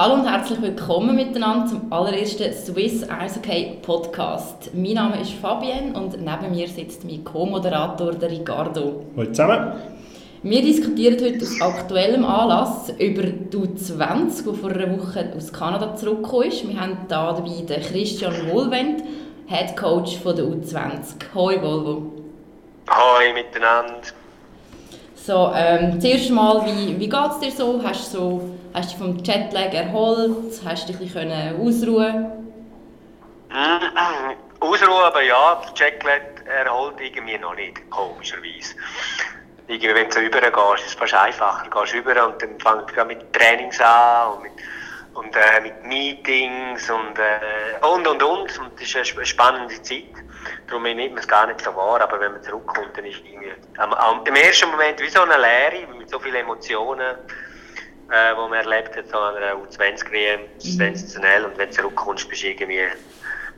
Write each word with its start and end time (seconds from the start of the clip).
Hallo 0.00 0.14
und 0.14 0.30
herzlich 0.30 0.62
willkommen 0.62 1.16
miteinander 1.16 1.66
zum 1.66 1.92
allerersten 1.92 2.52
Swiss 2.52 3.02
Eishockey 3.10 3.78
Podcast. 3.82 4.70
Mein 4.72 4.92
Name 4.92 5.20
ist 5.20 5.32
Fabienne 5.32 5.92
und 5.98 6.12
neben 6.24 6.54
mir 6.54 6.68
sitzt 6.68 7.02
mein 7.04 7.24
Co-Moderator 7.24 8.12
Ricardo. 8.22 9.06
Hallo 9.16 9.26
zusammen. 9.26 9.72
Wir 10.44 10.62
diskutieren 10.62 11.16
heute 11.20 11.44
aus 11.44 11.60
aktuellem 11.60 12.24
Anlass 12.24 12.90
über 12.90 13.22
die 13.22 13.56
U20, 13.56 14.48
die 14.48 14.56
vor 14.56 14.70
einer 14.70 14.96
Woche 14.96 15.32
aus 15.36 15.52
Kanada 15.52 15.96
zurückgekommen 15.96 16.44
ist. 16.44 16.68
Wir 16.68 16.80
haben 16.80 16.90
hier 16.90 17.08
dabei 17.08 17.64
den 17.68 17.82
Christian 17.82 18.34
Wohlwend, 18.52 19.02
Head 19.48 19.76
Coach 19.76 20.20
der 20.22 20.44
U20. 20.44 21.34
Hoi 21.34 21.60
Volvo. 21.60 22.12
Hoi 22.88 23.32
miteinander. 23.34 24.02
So, 25.16 25.50
ähm, 25.56 26.00
zuerst 26.00 26.30
mal, 26.30 26.64
wie, 26.66 27.00
wie 27.00 27.08
geht 27.08 27.30
es 27.32 27.38
dir 27.40 27.50
so? 27.50 27.80
Hast 27.82 28.14
du 28.14 28.18
so, 28.18 28.40
hast 28.78 28.92
dich 28.92 28.98
vom 28.98 29.18
Jetlag 29.18 29.72
erholt? 29.74 30.60
Hast 30.64 30.88
du 30.88 30.92
dich 30.92 31.00
ein 31.00 31.28
bisschen 31.28 31.60
ausruhen 31.60 32.38
Ausruhen, 34.60 35.02
aber 35.04 35.22
ja, 35.22 35.60
Jetlag 35.74 36.20
erholt 36.46 37.00
irgendwie 37.00 37.38
noch 37.38 37.54
nicht, 37.54 37.90
komischerweise. 37.90 38.74
Irgendwie, 39.66 39.94
wenn 39.94 40.06
du 40.06 40.12
so 40.12 40.20
rübergehst, 40.20 40.84
ist 40.84 40.86
es 40.86 40.94
fast 40.94 41.14
einfacher. 41.14 41.68
Du 41.68 41.80
gehst 41.80 41.94
rüber 41.94 42.26
und 42.26 42.40
dann 42.40 42.58
fängt 42.60 42.96
es 42.96 43.06
mit 43.06 43.32
Trainings 43.32 43.80
an 43.80 44.32
und 44.32 44.42
mit, 44.42 44.52
und, 45.14 45.36
äh, 45.36 45.60
mit 45.60 45.84
Meetings 45.84 46.88
und, 46.90 47.18
äh, 47.18 47.84
und, 47.86 48.06
und, 48.06 48.22
und. 48.22 48.58
Und 48.58 48.80
das 48.80 48.94
ist 48.94 49.16
eine 49.16 49.26
spannende 49.26 49.82
Zeit. 49.82 50.04
Darum 50.68 50.84
nimmt 50.84 51.14
man 51.14 51.18
es 51.18 51.28
gar 51.28 51.46
nicht 51.46 51.60
so 51.60 51.74
wahr, 51.74 52.00
aber 52.00 52.20
wenn 52.20 52.32
man 52.32 52.42
zurückkommt, 52.42 52.96
dann 52.96 53.04
ist 53.04 53.20
irgendwie 53.24 53.52
am, 53.76 53.92
am, 53.94 54.24
im 54.24 54.36
ersten 54.36 54.70
Moment 54.70 55.00
wie 55.00 55.08
so 55.08 55.20
eine 55.22 55.36
Leere, 55.36 55.86
mit 55.98 56.08
so 56.08 56.18
vielen 56.18 56.36
Emotionen, 56.36 57.16
äh, 58.10 58.34
die 58.34 58.50
man 58.50 58.52
erlebt 58.52 58.96
hat, 58.96 59.08
so 59.08 59.18
an 59.18 59.36
einer 59.36 59.54
U20-WM, 59.54 60.40
das 60.56 60.64
ist 60.64 60.74
mhm. 60.74 60.78
sensationell 60.78 61.44
und 61.44 61.58
wenn 61.58 61.68
du 61.68 61.74
zurückkommst, 61.74 62.28
bist 62.28 62.42
du 62.42 62.48
irgendwie 62.48 62.78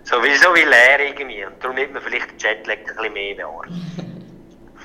so 0.05 0.17
wie, 0.23 0.65
leer 0.65 1.09
irgendwie 1.09 1.45
und 1.45 1.55
darum 1.61 1.77
nimmt 1.77 1.93
man 1.93 2.03
vielleicht 2.03 2.31
den 2.33 2.39
Jetlag 2.39 2.79
ein 2.79 2.85
bisschen 2.85 3.13
mehr 3.13 3.47
wahr. 3.47 3.67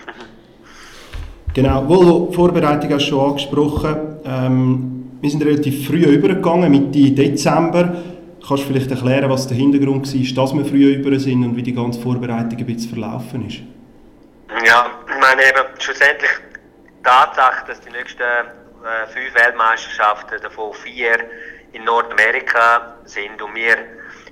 genau, 1.53 1.89
wohl 1.89 2.33
Vorbereitung 2.33 2.93
hast 2.93 3.05
du 3.05 3.09
schon 3.09 3.29
angesprochen. 3.29 4.17
Ähm, 4.25 5.17
wir 5.21 5.29
sind 5.29 5.43
relativ 5.43 5.87
früh 5.87 6.03
übergegangen, 6.03 6.69
Mitte 6.69 7.11
Dezember. 7.11 7.95
Kannst 8.47 8.63
du 8.63 8.67
vielleicht 8.67 8.91
erklären, 8.91 9.27
was 9.29 9.47
der 9.47 9.57
Hintergrund 9.57 10.05
war, 10.05 10.43
dass 10.43 10.53
wir 10.53 10.65
früher 10.65 10.97
über 10.97 11.17
sind 11.17 11.43
und 11.43 11.55
wie 11.55 11.63
die 11.63 11.73
ganze 11.73 11.99
Vorbereitung 11.99 12.59
ein 12.59 12.65
bisschen 12.65 12.91
verlaufen 12.91 13.47
ist? 13.47 13.61
Ja, 14.63 14.85
ich 15.07 15.19
meine 15.19 15.41
eben, 15.41 15.79
schlussendlich 15.79 16.29
die 16.99 17.03
Tatsache, 17.03 17.65
dass 17.65 17.81
die 17.81 17.89
nächsten 17.89 18.21
äh, 18.85 19.07
fünf 19.07 19.33
Weltmeisterschaften, 19.33 20.41
davon 20.41 20.73
vier 20.73 21.17
in 21.73 21.83
Nordamerika 21.83 22.95
sind 23.05 23.41
und 23.41 23.55
wir 23.55 23.77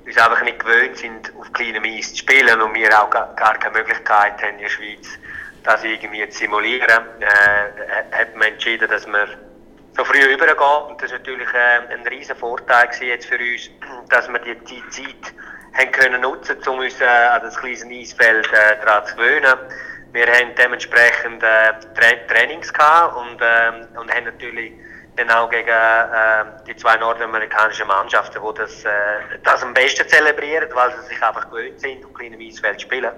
uns 0.05 0.17
einfach 0.17 0.41
nicht 0.43 0.59
gewöhnt 0.59 0.97
sind, 0.97 1.33
auf 1.37 1.51
kleinem 1.53 1.83
Eis 1.83 2.11
zu 2.11 2.17
spielen 2.17 2.61
und 2.61 2.73
wir 2.73 2.89
auch 3.01 3.09
gar, 3.09 3.33
keine 3.35 3.77
Möglichkeit 3.77 4.41
haben 4.41 4.55
in 4.55 4.59
der 4.59 4.69
Schweiz, 4.69 5.07
das 5.63 5.83
irgendwie 5.83 6.27
zu 6.29 6.39
simulieren, 6.39 7.03
äh, 7.19 8.15
hat 8.15 8.35
man 8.35 8.49
entschieden, 8.49 8.89
dass 8.89 9.07
wir 9.07 9.27
so 9.95 10.03
früh 10.03 10.33
übergehen. 10.33 10.57
Und 10.89 11.01
das 11.01 11.11
war 11.11 11.19
natürlich 11.19 11.47
äh, 11.53 11.93
ein 11.93 12.05
riesen 12.07 12.35
Vorteil 12.35 12.89
jetzt 13.01 13.25
für 13.25 13.37
uns, 13.37 13.69
dass 14.09 14.27
wir 14.27 14.39
die, 14.39 14.55
die 14.55 14.89
Zeit 14.89 15.33
haben 15.73 15.91
können 15.91 16.21
nutzen, 16.21 16.57
um 16.67 16.79
uns 16.79 16.99
äh, 17.01 17.05
an 17.05 17.41
das 17.41 17.57
kleine 17.57 17.95
Eisfeld 17.95 18.47
äh, 18.51 18.85
daran 18.85 19.05
zu 19.07 19.15
gewöhnen. 19.15 19.57
Wir 20.13 20.27
haben 20.27 20.53
dementsprechend 20.55 21.41
äh, 21.41 21.73
Tra 21.95 22.11
Trainings 22.27 22.71
gehabt 22.71 23.17
und, 23.17 23.41
äh, 23.41 23.99
und 23.99 24.13
haben 24.13 24.25
natürlich 24.25 24.73
auch 25.35 25.49
gegen 25.49 25.69
äh, 25.69 26.45
die 26.67 26.75
zwei 26.75 26.97
nordamerikanischen 26.97 27.87
Mannschaften, 27.87 28.39
die 28.41 28.59
das, 28.59 28.83
äh, 28.85 28.89
das 29.43 29.63
am 29.63 29.73
besten 29.73 30.07
zelebrieren, 30.07 30.69
weil 30.73 30.91
sie 30.91 31.07
sich 31.07 31.23
einfach 31.23 31.49
gewöhnt 31.49 31.79
sind, 31.79 32.05
auf 32.05 32.13
kleinem 32.13 32.39
Eisfeld 32.39 32.79
zu 32.79 32.87
spielen, 32.87 33.11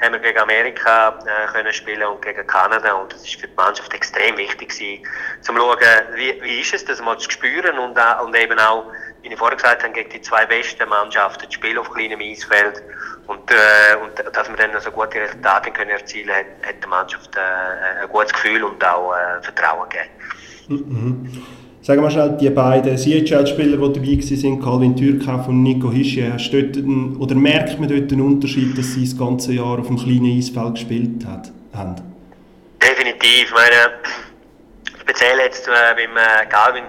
haben 0.00 0.12
wir 0.12 0.18
gegen 0.20 0.38
Amerika 0.38 1.18
äh, 1.24 1.46
können 1.52 1.72
spielen 1.72 2.06
und 2.06 2.22
gegen 2.22 2.46
Kanada 2.46 2.94
und 2.94 3.12
das 3.12 3.22
ist 3.22 3.40
für 3.40 3.48
die 3.48 3.54
Mannschaft 3.56 3.92
extrem 3.94 4.36
wichtig 4.36 4.70
gewesen, 4.70 5.06
zum 5.40 5.56
schauen, 5.56 5.78
wie, 6.14 6.40
wie 6.42 6.60
ist 6.60 6.74
es, 6.74 6.84
das 6.84 7.00
mal 7.00 7.18
zu 7.18 7.30
spüren 7.30 7.78
und, 7.78 7.96
äh, 7.96 8.22
und 8.24 8.34
eben 8.36 8.58
auch, 8.58 8.92
wie 9.22 9.28
ich 9.28 9.36
vorher 9.36 9.56
gesagt 9.56 9.82
habe, 9.82 9.92
gegen 9.92 10.10
die 10.10 10.20
zwei 10.20 10.46
besten 10.46 10.88
Mannschaften 10.88 11.48
zu 11.48 11.52
spielen 11.52 11.78
auf 11.78 11.90
kleinem 11.90 12.20
Eisfeld 12.20 12.82
und, 13.26 13.50
äh, 13.50 13.96
und 14.02 14.34
dass 14.34 14.48
wir 14.48 14.56
dann 14.56 14.80
so 14.80 14.90
gute 14.90 15.20
Resultate 15.20 15.70
können 15.70 15.90
erzielen 15.90 16.28
können, 16.28 16.46
hat, 16.62 16.68
hat 16.68 16.82
der 16.82 16.88
Mannschaft 16.88 17.36
äh, 17.36 18.02
ein 18.02 18.08
gutes 18.08 18.32
Gefühl 18.32 18.64
und 18.64 18.84
auch 18.84 19.12
äh, 19.12 19.42
Vertrauen 19.42 19.88
gegeben. 19.88 20.10
Mhm. 20.68 21.42
Sagen 21.82 22.02
wir 22.02 22.10
schnell, 22.10 22.36
die 22.38 22.50
beiden 22.50 22.96
CHL-Spieler, 22.96 23.76
die 23.88 23.92
dabei 23.94 24.42
waren, 24.42 24.60
Calvin 24.62 24.96
Türkhoff 24.96 25.48
und 25.48 25.62
Nico 25.62 25.90
Hische, 25.90 26.30
hast 26.32 26.50
dort 26.52 26.76
einen, 26.76 27.16
oder 27.16 27.34
merkt 27.34 27.80
man 27.80 27.88
dort 27.88 28.12
einen 28.12 28.20
Unterschied, 28.20 28.76
dass 28.76 28.92
sie 28.92 29.04
das 29.04 29.18
ganze 29.18 29.54
Jahr 29.54 29.78
auf 29.78 29.86
dem 29.86 29.96
kleinen 29.96 30.36
Eisfeld 30.38 30.74
gespielt 30.74 31.24
hat, 31.26 31.50
haben? 31.72 31.96
Definitiv. 32.82 33.52
Meine, 33.54 33.94
speziell 35.00 35.38
jetzt 35.38 35.66
äh, 35.68 35.72
beim 35.94 36.16
äh, 36.16 36.46
Calvin 36.50 36.84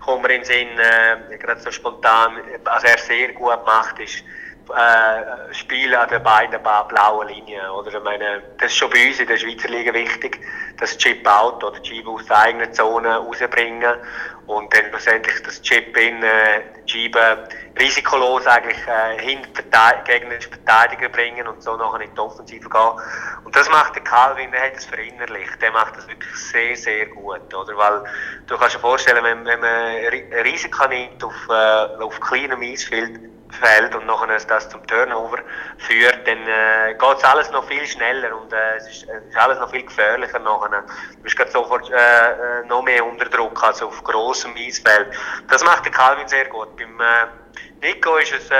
kommen 0.00 0.24
wir 0.24 0.30
in 0.30 0.42
den 0.42 0.44
Sinn, 0.44 0.68
äh, 0.78 1.36
gerade 1.38 1.60
so 1.60 1.70
spontan, 1.70 2.38
was 2.64 2.84
er 2.84 2.98
sehr 2.98 3.32
gut 3.32 3.64
macht, 3.66 3.98
ist 4.00 4.24
äh, 4.70 5.54
Spiel 5.54 5.94
an 5.94 6.08
den 6.08 6.22
beiden 6.22 6.60
blauen 6.62 7.28
Linien. 7.28 7.68
Oder 7.70 7.92
ich 7.92 8.02
meine, 8.02 8.42
das 8.58 8.70
ist 8.70 8.76
schon 8.76 8.90
bei 8.90 9.08
uns 9.08 9.18
in 9.18 9.26
der 9.26 9.36
Schweizer 9.36 9.68
Liga 9.68 9.92
wichtig, 9.92 10.40
das 10.78 10.96
Chip-Out 10.96 11.62
oder 11.64 11.82
Chip 11.82 12.06
aus 12.06 12.24
der 12.26 12.38
eigenen 12.38 12.72
Zone 12.72 13.16
rausbringen 13.16 13.94
und 14.50 14.74
dann 14.74 14.86
schlussendlich 14.90 15.42
das 15.44 15.62
Chip 15.62 15.96
in 15.96 16.22
äh, 16.24 16.62
Schieben 16.86 17.38
risikolos 17.78 18.46
eigentlich 18.46 18.78
äh, 18.88 19.20
hinter 19.20 19.62
gegnerische 20.04 20.48
Verteidiger 20.48 21.08
bringen 21.08 21.46
und 21.46 21.62
so 21.62 21.76
nachher 21.76 22.00
in 22.00 22.12
die 22.12 22.18
Offensive 22.18 22.68
gehen. 22.68 22.90
Und 23.44 23.54
das 23.54 23.70
macht 23.70 23.94
der 23.94 24.02
Calvin, 24.02 24.50
der 24.50 24.64
hat 24.64 24.76
das 24.76 24.86
verinnerlicht, 24.86 25.62
der 25.62 25.70
macht 25.70 25.96
das 25.96 26.08
wirklich 26.08 26.34
sehr, 26.34 26.76
sehr 26.76 27.06
gut, 27.06 27.54
oder? 27.54 27.76
Weil 27.76 28.04
du 28.48 28.56
kannst 28.58 28.74
dir 28.74 28.80
vorstellen, 28.80 29.22
wenn, 29.22 29.44
wenn 29.44 29.60
man 29.60 30.42
Risiko 30.42 30.88
nimmt 30.88 31.22
auf, 31.22 31.48
äh, 31.48 32.02
auf 32.02 32.18
kleinem 32.20 32.60
Eisfeld, 32.60 33.20
Feld 33.52 33.94
und 33.94 34.06
nachher 34.06 34.38
das 34.38 34.68
zum 34.68 34.86
Turnover 34.86 35.38
führt, 35.78 36.26
dann 36.26 36.38
äh, 36.46 36.94
geht 36.94 37.16
es 37.18 37.24
alles 37.24 37.50
noch 37.50 37.66
viel 37.66 37.86
schneller 37.86 38.36
und 38.36 38.52
äh, 38.52 38.76
es, 38.76 38.88
ist, 38.88 39.08
es 39.08 39.28
ist 39.28 39.36
alles 39.36 39.58
noch 39.58 39.70
viel 39.70 39.84
gefährlicher 39.84 40.38
nachher. 40.38 40.82
Du 41.16 41.22
bist 41.22 41.36
gerade 41.36 41.50
sofort 41.50 41.90
äh, 41.90 41.94
äh, 41.94 42.66
noch 42.66 42.82
mehr 42.82 43.04
unter 43.04 43.26
Druck 43.26 43.62
als 43.62 43.82
auf 43.82 44.02
grossem 44.04 44.54
Eisfeld. 44.56 45.08
Das 45.48 45.64
macht 45.64 45.84
der 45.84 45.92
Calvin 45.92 46.28
sehr 46.28 46.46
gut. 46.46 46.76
Beim 46.76 47.00
äh, 47.00 47.26
Nico 47.82 48.16
ist 48.18 48.32
es, 48.32 48.50
äh, 48.50 48.54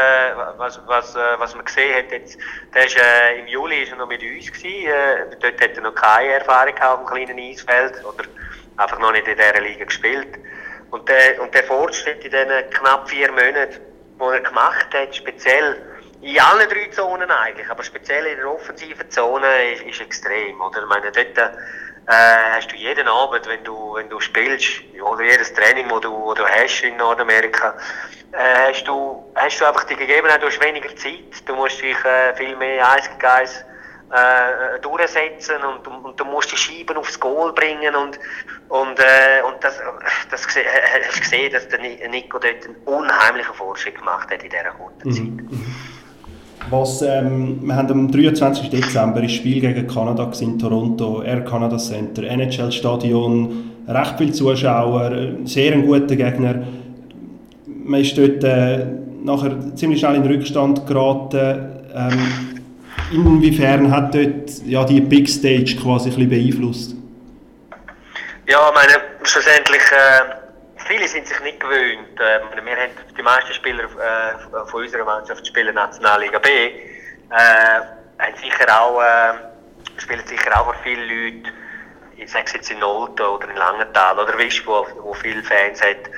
was, 0.56 0.81
was, 0.87 1.15
äh, 1.15 1.39
was 1.39 1.55
man 1.55 1.65
gesehen 1.65 1.97
hat, 1.97 2.11
jetzt, 2.11 2.39
der 2.75 2.87
ist, 2.87 2.97
äh, 2.97 3.41
im 3.41 3.47
Juli 3.47 3.83
ist 3.83 3.93
er 3.93 3.99
noch 3.99 4.09
mit 4.09 4.23
uns 4.23 4.50
gewesen, 4.50 4.89
äh, 4.89 5.37
dort 5.41 5.61
hat 5.61 5.77
er 5.77 5.83
noch 5.83 5.95
keine 5.95 6.33
Erfahrung 6.34 6.75
auf 6.79 6.99
dem 7.00 7.06
kleinen 7.06 7.39
Eisfeld 7.39 8.05
oder 8.05 8.25
einfach 8.79 8.99
noch 8.99 9.12
nicht 9.12 9.29
in 9.29 9.37
dieser 9.37 9.61
Liga 9.61 9.84
gespielt. 9.84 10.39
Und 10.91 11.09
der, 11.09 11.41
und 11.41 11.55
der 11.55 11.65
Fortschritt 11.65 12.25
in 12.25 12.31
diesen 12.31 12.71
knapp 12.71 13.09
vier 13.09 13.31
Monaten, 13.31 13.90
die 14.20 14.34
er 14.34 14.41
gemacht 14.41 14.86
hat, 14.92 15.16
speziell 15.16 15.76
in 16.20 16.38
allen 16.38 16.69
drei 16.69 16.86
Zonen 16.91 17.31
eigentlich, 17.31 17.69
aber 17.70 17.82
speziell 17.82 18.26
in 18.26 18.36
der 18.36 18.50
offensiven 18.50 19.10
Zone 19.10 19.72
ist, 19.72 19.82
ist 19.82 20.00
extrem. 20.00 20.60
Oder? 20.60 20.82
Ich 20.82 20.88
meine, 20.88 21.10
dort 21.10 21.38
äh, 21.38 22.12
hast 22.54 22.70
du 22.70 22.76
jeden 22.76 23.08
Abend, 23.08 23.47
wenn 23.47 23.64
du, 23.64 23.94
wenn 23.94 24.08
du 24.08 24.20
spielst, 24.20 24.82
oder 25.03 25.22
jedes 25.22 25.53
Training, 25.54 25.88
das 25.88 26.00
du, 26.00 26.12
wo 26.12 26.34
du 26.34 26.44
hast 26.47 26.82
in 26.82 26.97
Nordamerika, 26.97 27.75
äh, 28.32 28.72
hast, 28.72 28.84
du, 28.84 29.25
hast 29.34 29.60
du 29.60 29.64
einfach 29.64 29.84
die 29.84 29.97
Gegebenheit, 29.97 30.42
du 30.42 30.47
hast 30.47 30.62
weniger 30.62 30.94
Zeit, 30.97 31.47
du 31.47 31.54
musst 31.54 31.81
dich 31.81 32.04
äh, 32.04 32.34
viel 32.34 32.54
mehr 32.56 32.87
eins 32.91 33.08
gegen 33.08 33.20
äh, 34.11 34.81
durchsetzen 34.81 35.57
und, 35.62 35.87
und, 36.05 36.19
du 36.19 36.25
musst 36.25 36.51
die 36.51 36.57
Scheiben 36.57 36.97
aufs 36.97 37.19
Goal 37.19 37.53
bringen 37.53 37.95
und, 37.95 38.19
und, 38.69 38.99
äh, 38.99 39.43
und 39.47 39.62
das, 39.62 39.79
das 40.31 40.57
äh, 40.57 40.61
hast 41.07 41.17
du 41.17 41.21
gesehen, 41.21 41.53
dass 41.53 41.69
der 41.69 41.79
Nico 41.81 42.39
dort 42.39 42.65
einen 42.65 42.77
unheimlichen 42.87 43.55
Fortschritt 43.55 43.97
gemacht 43.97 44.29
hat 44.31 44.43
in 44.43 44.51
dieser 44.51 44.71
kurzen 44.71 45.09
mhm. 45.09 45.12
Zeit. 45.12 45.53
Mhm. 45.53 45.75
Was, 46.71 47.03
ähm, 47.03 47.61
wir 47.62 47.75
haben 47.75 47.91
am 47.91 48.11
23. 48.11 48.69
Dezember 48.69 49.21
ein 49.21 49.29
Spiel 49.29 49.61
gegen 49.61 49.87
Kanada 49.87 50.31
in 50.41 50.59
Toronto, 50.59 51.23
Air 51.23 51.45
Canada 51.45 51.79
Center, 51.79 52.23
NHL-Stadion, 52.23 53.71
recht 53.89 54.15
viele 54.19 54.33
Zuschauer, 54.33 55.37
sehr 55.45 55.73
ein 55.73 55.87
guter 55.87 56.17
Gegner. 56.17 56.62
Man 57.67 58.01
ist 58.01 58.19
dort 58.19 58.45
äh, 58.45 58.87
nachher 59.23 59.75
ziemlich 59.75 60.01
schnell 60.01 60.17
in 60.17 60.23
den 60.23 60.33
Rückstand 60.33 60.87
geraten. 60.87 61.83
Ähm, 61.95 62.50
Inwiefern 63.12 63.91
hat 63.91 64.15
dort 64.15 64.51
ja, 64.65 64.85
die 64.85 65.01
Big 65.01 65.29
Stage 65.29 65.77
quasi 65.83 66.11
ein 66.11 66.29
beeinflusst? 66.29 66.95
Ja, 68.47 68.71
meine, 68.75 68.95
schlussendlich, 69.25 69.83
äh, 69.93 70.35
viele 70.87 71.09
sind 71.09 71.27
sich 71.27 71.41
nicht 71.41 71.61
gewöhnt. 71.61 72.19
Äh, 72.19 72.65
wir 72.65 72.77
haben 72.77 72.93
die 73.17 73.23
meisten 73.23 73.53
Spieler 73.53 73.85
äh, 73.85 74.67
von 74.67 74.83
unserer 74.83 75.05
Mannschaft 75.05 75.47
spielen 75.47 75.75
Nationalliga 75.75 76.39
B. 76.39 76.49
Äh, 76.49 78.41
sicher 78.41 78.81
auch, 78.81 79.01
äh, 79.01 80.01
spielen 80.01 80.23
sicher 80.27 80.61
auch 80.61 80.65
vor 80.65 80.77
vielen 80.83 81.09
Leuten, 81.09 81.49
ich 82.17 82.31
sage 82.31 82.51
jetzt 82.55 82.71
in 82.71 82.79
Nolte 82.79 83.29
oder 83.29 83.49
in 83.49 83.57
Langenthal 83.57 84.19
oder 84.19 84.37
Wisch, 84.39 84.62
wo, 84.67 84.87
wo 85.03 85.15
viele 85.15 85.43
Fans 85.43 85.81
hat, 85.81 86.11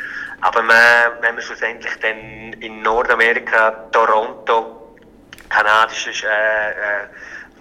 Aber 0.43 0.61
man, 0.62 0.77
wenn 1.21 1.35
man 1.37 1.43
schlussendlich 1.43 1.93
dann 2.00 2.53
in 2.61 2.83
Nordamerika, 2.83 3.71
Toronto, 3.93 4.81
kanadisches 5.52 6.22
äh, 6.22 6.26
äh, 6.26 7.04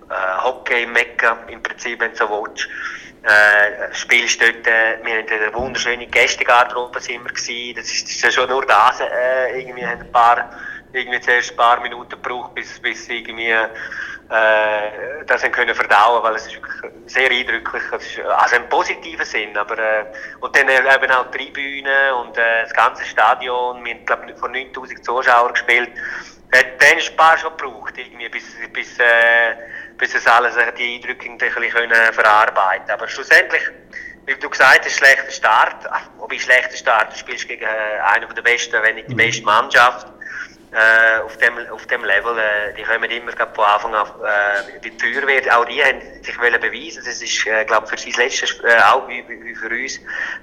äh 0.10 0.44
Hockey-Mekka 0.44 1.38
im 1.48 1.62
Prinzip, 1.62 2.00
wenn 2.00 2.12
du 2.12 2.18
so 2.18 2.30
willst, 2.30 2.68
äh, 3.24 3.94
spielst 3.94 4.42
dort, 4.42 4.66
äh, 4.66 4.98
wir 5.04 5.20
hatten 5.20 5.34
eine 5.34 5.54
wunderschöne 5.54 6.08
Gästegarderobe 6.08 7.00
sind 7.00 7.24
wir 7.24 7.32
gewesen. 7.32 7.76
Das 7.76 7.86
ist, 7.86 8.04
das 8.06 8.12
ist 8.12 8.24
ja 8.24 8.32
schon 8.32 8.50
nur 8.50 8.66
das, 8.66 9.00
äh, 9.00 9.60
irgendwie 9.60 9.86
haben 9.86 10.02
ein 10.02 10.12
paar, 10.12 10.50
irgendwie 10.94 11.22
zuerst 11.22 11.52
ein 11.52 11.58
paar 11.58 11.80
Minuten 11.82 12.10
gebraucht, 12.10 12.56
bis, 12.56 12.80
bis 12.80 13.08
irgendwie, 13.10 13.54
äh, 14.32 15.26
das 15.26 15.44
haben 15.44 15.52
können 15.52 15.76
verdauen, 15.76 16.24
weil 16.24 16.36
es 16.36 16.46
ist 16.46 16.56
wirklich 16.56 16.94
sehr 17.08 17.30
eindrücklich, 17.30 17.84
ist, 17.92 18.20
also 18.26 18.56
im 18.56 18.70
positiven 18.70 19.26
Sinn, 19.26 19.58
aber, 19.58 19.78
äh, 19.78 20.06
und 20.40 20.56
dann 20.56 20.70
eben 20.70 21.12
auch 21.12 21.30
die 21.32 21.38
Tribüne 21.38 22.16
und 22.16 22.38
äh, 22.38 22.64
das 22.64 22.74
ganze 22.74 23.04
Stadion, 23.04 23.84
wir 23.84 23.94
haben, 23.94 24.06
glaube 24.06 24.32
ich, 24.32 24.38
von 24.38 24.52
9000 24.52 25.04
Zuschauern 25.04 25.52
gespielt, 25.52 25.92
hat 26.54 26.66
dann 26.80 26.98
ein 26.98 27.16
paar 27.18 27.38
schon 27.38 27.56
gebraucht, 27.58 27.98
irgendwie, 27.98 28.30
bis, 28.30 28.46
bis, 28.72 29.00
äh, 29.00 29.56
bis 29.98 30.16
es 30.16 30.26
alles 30.28 30.56
die 30.78 30.96
Eindrücke 30.96 31.30
ein 31.30 31.38
bisschen 31.38 32.14
verarbeiten. 32.14 32.90
Aber 32.90 33.08
schlussendlich, 33.08 33.64
wie 34.26 34.36
du 34.36 34.50
gesagt 34.50 34.86
hast, 34.86 34.98
schlechter 34.98 35.32
Start, 35.32 35.76
wobei 36.18 36.40
schlechter 36.40 36.78
Start, 36.78 37.14
du 37.14 37.18
spielst 37.18 37.48
gegen 37.48 37.64
äh, 37.64 38.00
einen 38.14 38.34
der 38.34 38.42
besten, 38.42 38.82
wenn 38.82 38.96
nicht 38.96 39.10
die 39.10 39.14
mhm. 39.14 39.18
beste 39.18 39.44
Mannschaft, 39.44 40.08
äh, 40.72 41.20
auf, 41.22 41.38
dem, 41.38 41.54
auf 41.70 41.86
dem 41.88 42.04
Level, 42.06 42.38
äh, 42.38 42.74
die 42.74 42.84
kommen 42.84 43.10
immer 43.12 43.32
von 43.32 43.66
Anfang 43.66 43.94
an 43.94 44.08
äh, 44.08 44.80
die 44.80 44.96
Tür 44.96 45.28
wird. 45.28 45.52
Auch 45.52 45.66
die 45.66 45.84
haben 45.84 46.02
sich 46.24 46.38
beweisen. 46.38 47.04
Das 47.06 47.22
ist, 47.22 47.46
äh, 47.46 47.66
glaube 47.66 47.88
für 47.88 47.98
sie 47.98 48.12
das 48.12 48.18
letzte, 48.18 48.68
äh, 48.68 48.82
auch 48.84 49.08
wie, 49.08 49.24
wie 49.28 49.56
für 49.56 49.70
uns, 49.70 50.00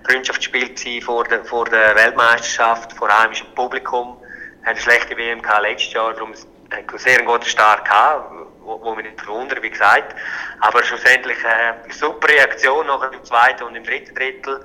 Freundschaftsspiel 0.06 1.02
vor 1.02 1.24
der, 1.24 1.44
vor 1.44 1.64
der 1.64 1.94
Weltmeisterschaft, 1.94 2.92
vor 2.92 3.08
heimischem 3.08 3.46
Publikum. 3.54 4.16
Haben 4.64 4.74
eine 4.74 4.80
schlechte 4.80 5.16
WM 5.16 5.40
gehabt 5.40 5.62
letztes 5.62 5.94
Jahr, 5.94 6.12
darum 6.12 6.34
einen 6.70 6.98
sehr 6.98 7.22
guten 7.22 7.46
Start 7.46 7.84
gehabt 7.86 8.30
wo, 8.68 8.80
wo 8.82 8.94
mich 8.94 9.06
nicht 9.06 9.20
verwundert, 9.20 9.62
wie 9.62 9.70
gesagt. 9.70 10.14
Aber 10.60 10.84
schlussendlich 10.84 11.38
äh, 11.38 11.90
super 11.90 12.28
Reaktion 12.28 12.86
nachher 12.86 13.12
im 13.12 13.24
zweiten 13.24 13.64
und 13.64 13.74
im 13.74 13.84
dritten 13.84 14.14
Drittel 14.14 14.60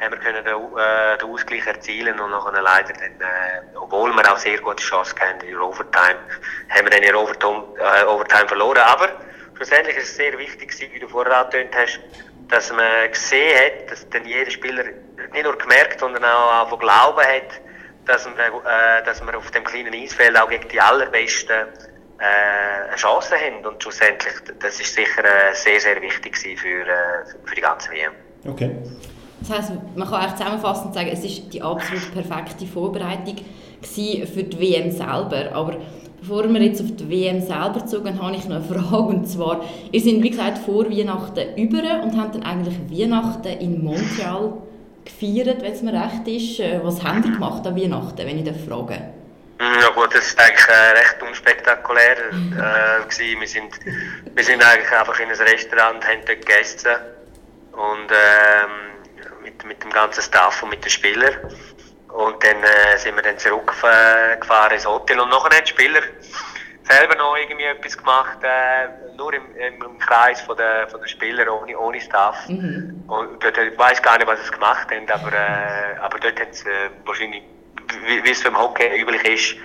haben 0.00 0.12
wir 0.12 0.18
können 0.18 0.44
den, 0.44 0.54
äh, 0.54 1.18
den 1.18 1.30
Ausgleich 1.30 1.66
erzielen 1.66 2.18
und 2.20 2.30
nachher 2.30 2.60
leider 2.60 2.92
dann, 2.92 3.20
äh, 3.20 3.76
obwohl 3.76 4.12
wir 4.12 4.32
auch 4.32 4.36
sehr 4.36 4.58
gute 4.58 4.82
Chancen 4.82 5.18
hatten 5.20 5.46
in 5.46 5.56
Overtime, 5.58 6.18
haben 6.68 6.84
wir 6.84 6.90
dann 6.90 7.02
in 7.02 7.14
Overtime, 7.14 7.64
äh, 7.78 8.04
Overtime 8.04 8.48
verloren. 8.48 8.78
Aber 8.78 9.08
schlussendlich 9.56 9.96
ist 9.96 10.10
es 10.10 10.16
sehr 10.16 10.36
wichtig, 10.38 10.74
wie 10.92 10.98
du 10.98 11.08
vorher 11.08 11.38
angetönt 11.38 11.74
hast, 11.74 12.00
dass 12.48 12.70
man 12.72 13.10
gesehen 13.10 13.58
hat, 13.58 13.90
dass 13.90 14.08
dann 14.10 14.24
jeder 14.24 14.50
Spieler 14.50 14.84
nicht 15.32 15.44
nur 15.44 15.56
gemerkt, 15.56 16.00
sondern 16.00 16.24
auch, 16.24 16.68
von 16.68 16.78
Glauben 16.78 17.26
hat, 17.26 17.60
dass 18.04 18.24
man, 18.26 18.36
äh, 18.36 19.04
dass 19.04 19.22
man 19.22 19.34
auf 19.34 19.50
dem 19.50 19.64
kleinen 19.64 19.94
Eisfeld 19.94 20.38
auch 20.38 20.48
gegen 20.48 20.68
die 20.68 20.80
allerbesten 20.80 21.68
äh, 22.18 22.86
eine 22.86 22.96
Chance 22.96 23.36
haben. 23.36 23.64
Und 23.66 23.82
schlussendlich, 23.82 24.34
das 24.60 24.80
ist 24.80 24.94
sicher 24.94 25.24
äh, 25.24 25.54
sehr, 25.54 25.80
sehr 25.80 26.00
wichtig 26.00 26.36
für, 26.36 26.82
äh, 26.82 27.24
für 27.44 27.54
die 27.54 27.60
ganze 27.60 27.90
WM. 27.90 28.12
Okay. 28.46 28.76
Das 29.46 29.58
heisst, 29.58 29.72
man 29.94 30.08
kann 30.08 30.20
eigentlich 30.20 30.36
zusammenfassend 30.36 30.94
sagen, 30.94 31.10
es 31.12 31.24
ist 31.24 31.52
die 31.52 31.62
absolut 31.62 32.12
perfekte 32.12 32.66
Vorbereitung 32.66 33.36
für 33.82 34.42
die 34.42 34.58
WM 34.58 34.90
selber. 34.90 35.52
Aber 35.52 35.76
bevor 36.20 36.48
wir 36.48 36.62
jetzt 36.62 36.80
auf 36.80 36.96
die 36.96 37.08
WM 37.08 37.40
selber 37.40 37.86
zogen, 37.86 38.20
habe 38.20 38.34
ich 38.34 38.46
noch 38.46 38.56
eine 38.56 38.64
Frage. 38.64 38.96
Und 38.96 39.28
zwar, 39.28 39.64
ihr 39.92 40.00
seid, 40.00 40.22
wie 40.22 40.30
gesagt, 40.30 40.58
vor 40.58 40.90
Weihnachten 40.90 41.56
über 41.56 42.02
und 42.02 42.20
habt 42.20 42.34
dann 42.34 42.42
eigentlich 42.42 42.76
Weihnachten 42.90 43.48
in 43.60 43.84
Montreal 43.84 44.54
gefeiert, 45.04 45.62
wenn 45.62 45.72
es 45.72 45.82
mir 45.82 45.92
recht 45.92 46.26
ist. 46.26 46.58
Äh, 46.58 46.80
was 46.82 47.02
habt 47.04 47.24
ihr 47.24 47.32
gemacht 47.32 47.64
an 47.66 47.76
Weihnachten, 47.76 48.18
wenn 48.18 48.44
ich 48.44 48.62
fragen 48.62 48.88
darf? 48.88 49.70
Mm, 49.70 49.80
ja 49.80 49.88
gut, 49.94 50.12
das 50.12 50.36
war 50.36 50.44
eigentlich 50.44 50.66
äh, 50.66 50.98
recht 50.98 51.22
unspektakulär. 51.22 52.16
Äh, 52.32 53.38
wir, 53.38 53.46
sind, 53.46 53.78
wir 54.34 54.44
sind 54.44 54.64
eigentlich 54.64 54.90
einfach 54.90 55.20
in 55.20 55.28
ein 55.28 55.36
Restaurant, 55.36 56.04
haben 56.04 56.20
dort 56.26 56.44
gegessen 56.44 56.90
und 57.72 58.10
äh, 58.10 58.95
mit, 59.56 59.64
mit 59.66 59.82
dem 59.82 59.90
ganzen 59.90 60.22
Staff 60.22 60.62
und 60.62 60.70
mit 60.70 60.84
den 60.84 60.90
Spielern. 60.90 61.34
Und 62.08 62.42
dann 62.42 62.62
äh, 62.62 62.96
sind 62.96 63.14
wir 63.16 63.22
dann 63.22 63.38
zurückgefahren 63.38 64.72
ins 64.72 64.86
Hotel 64.86 65.20
und 65.20 65.28
nachher 65.28 65.56
haben 65.56 65.64
die 65.64 65.70
Spieler 65.70 66.00
selber 66.82 67.16
noch 67.16 67.36
irgendwie 67.36 67.64
etwas 67.64 67.96
gemacht, 67.96 68.38
äh, 68.42 69.16
nur 69.16 69.34
im, 69.34 69.44
im, 69.56 69.98
Kreis 69.98 70.40
von 70.40 70.56
der, 70.56 70.88
von 70.88 71.00
der 71.00 71.08
Spieler, 71.08 71.52
ohne, 71.52 71.76
ohne 71.76 72.00
Staff. 72.00 72.48
Mhm. 72.48 73.04
Und 73.08 73.42
dort, 73.42 73.58
ich 73.58 73.76
weiß 73.76 74.00
gar 74.02 74.18
nicht, 74.18 74.26
was 74.26 74.44
sie 74.44 74.52
gemacht 74.52 74.88
haben, 74.90 75.10
aber, 75.10 75.32
äh, 75.32 75.98
aber 76.00 76.18
dort 76.20 76.40
haben 76.40 76.52
sie 76.52 76.68
äh, 76.68 76.90
wahrscheinlich 77.04 77.42
wie 78.24 78.30
es 78.30 78.42
beim 78.42 78.58
Hockey 78.58 79.00
üblich 79.00 79.24
ist, 79.24 79.56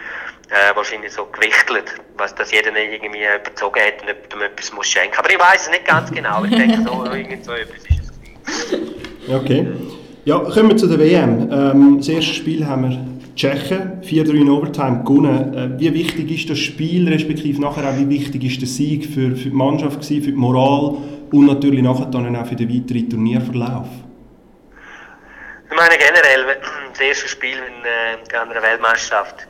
äh, 0.50 0.76
wahrscheinlich 0.76 1.14
so 1.14 1.26
gewichtelt, 1.26 1.96
was 2.18 2.36
das 2.36 2.52
jeder 2.52 2.76
irgendwie 2.76 3.24
überzogen 3.24 3.82
hat 3.82 4.02
und 4.02 4.08
jemandem 4.08 4.42
etwas 4.42 4.72
muss 4.74 4.88
schenken. 4.88 5.18
Aber 5.18 5.30
ich 5.30 5.40
weiß 5.40 5.64
es 5.64 5.70
nicht 5.70 5.86
ganz 5.86 6.12
genau. 6.12 6.44
Ich 6.44 6.56
denke, 6.56 6.84
so, 6.84 7.06
irgend 7.14 7.46
so 7.46 7.54
etwas 7.54 7.84
ist 7.86 8.72
es. 8.72 8.91
Okay. 9.34 9.68
Ja, 10.26 10.40
kommen 10.40 10.70
wir 10.70 10.78
zu 10.78 10.88
der 10.88 11.00
WM. 11.00 11.50
Ähm, 11.52 11.98
das 11.98 12.10
erste 12.10 12.34
Spiel 12.34 12.68
haben 12.68 12.84
wir 12.84 13.36
Tschechen, 13.36 14.02
4-3 14.04 14.34
in 14.34 14.50
Overtime 14.50 15.04
gewonnen. 15.04 15.54
Äh, 15.54 15.80
wie 15.80 15.94
wichtig 15.94 16.30
ist 16.32 16.50
das 16.50 16.60
Spiel, 16.60 17.08
respektive 17.08 17.62
nachher 17.62 17.90
auch 17.90 17.98
wie 17.98 18.10
wichtig 18.10 18.44
ist 18.44 18.62
der 18.62 18.68
Sieg 18.68 19.06
für, 19.06 19.36
für 19.36 19.50
die 19.50 19.56
Mannschaft, 19.56 20.02
gewesen, 20.02 20.24
für 20.24 20.32
die 20.32 20.38
Moral 20.38 20.98
und 21.32 21.46
natürlich 21.46 21.82
nachher 21.82 22.06
dann 22.06 22.36
auch 22.36 22.46
für 22.46 22.56
den 22.56 22.70
weiteren 22.70 23.10
Turnierverlauf? 23.10 23.88
Ich 25.72 25.78
meine 25.78 25.98
generell, 25.98 26.58
das 26.92 27.00
erste 27.00 27.30
Spiel 27.30 27.58
in, 27.58 27.86
äh, 27.86 28.38
einer 28.38 28.62
Weltmeisterschaft 28.62 29.48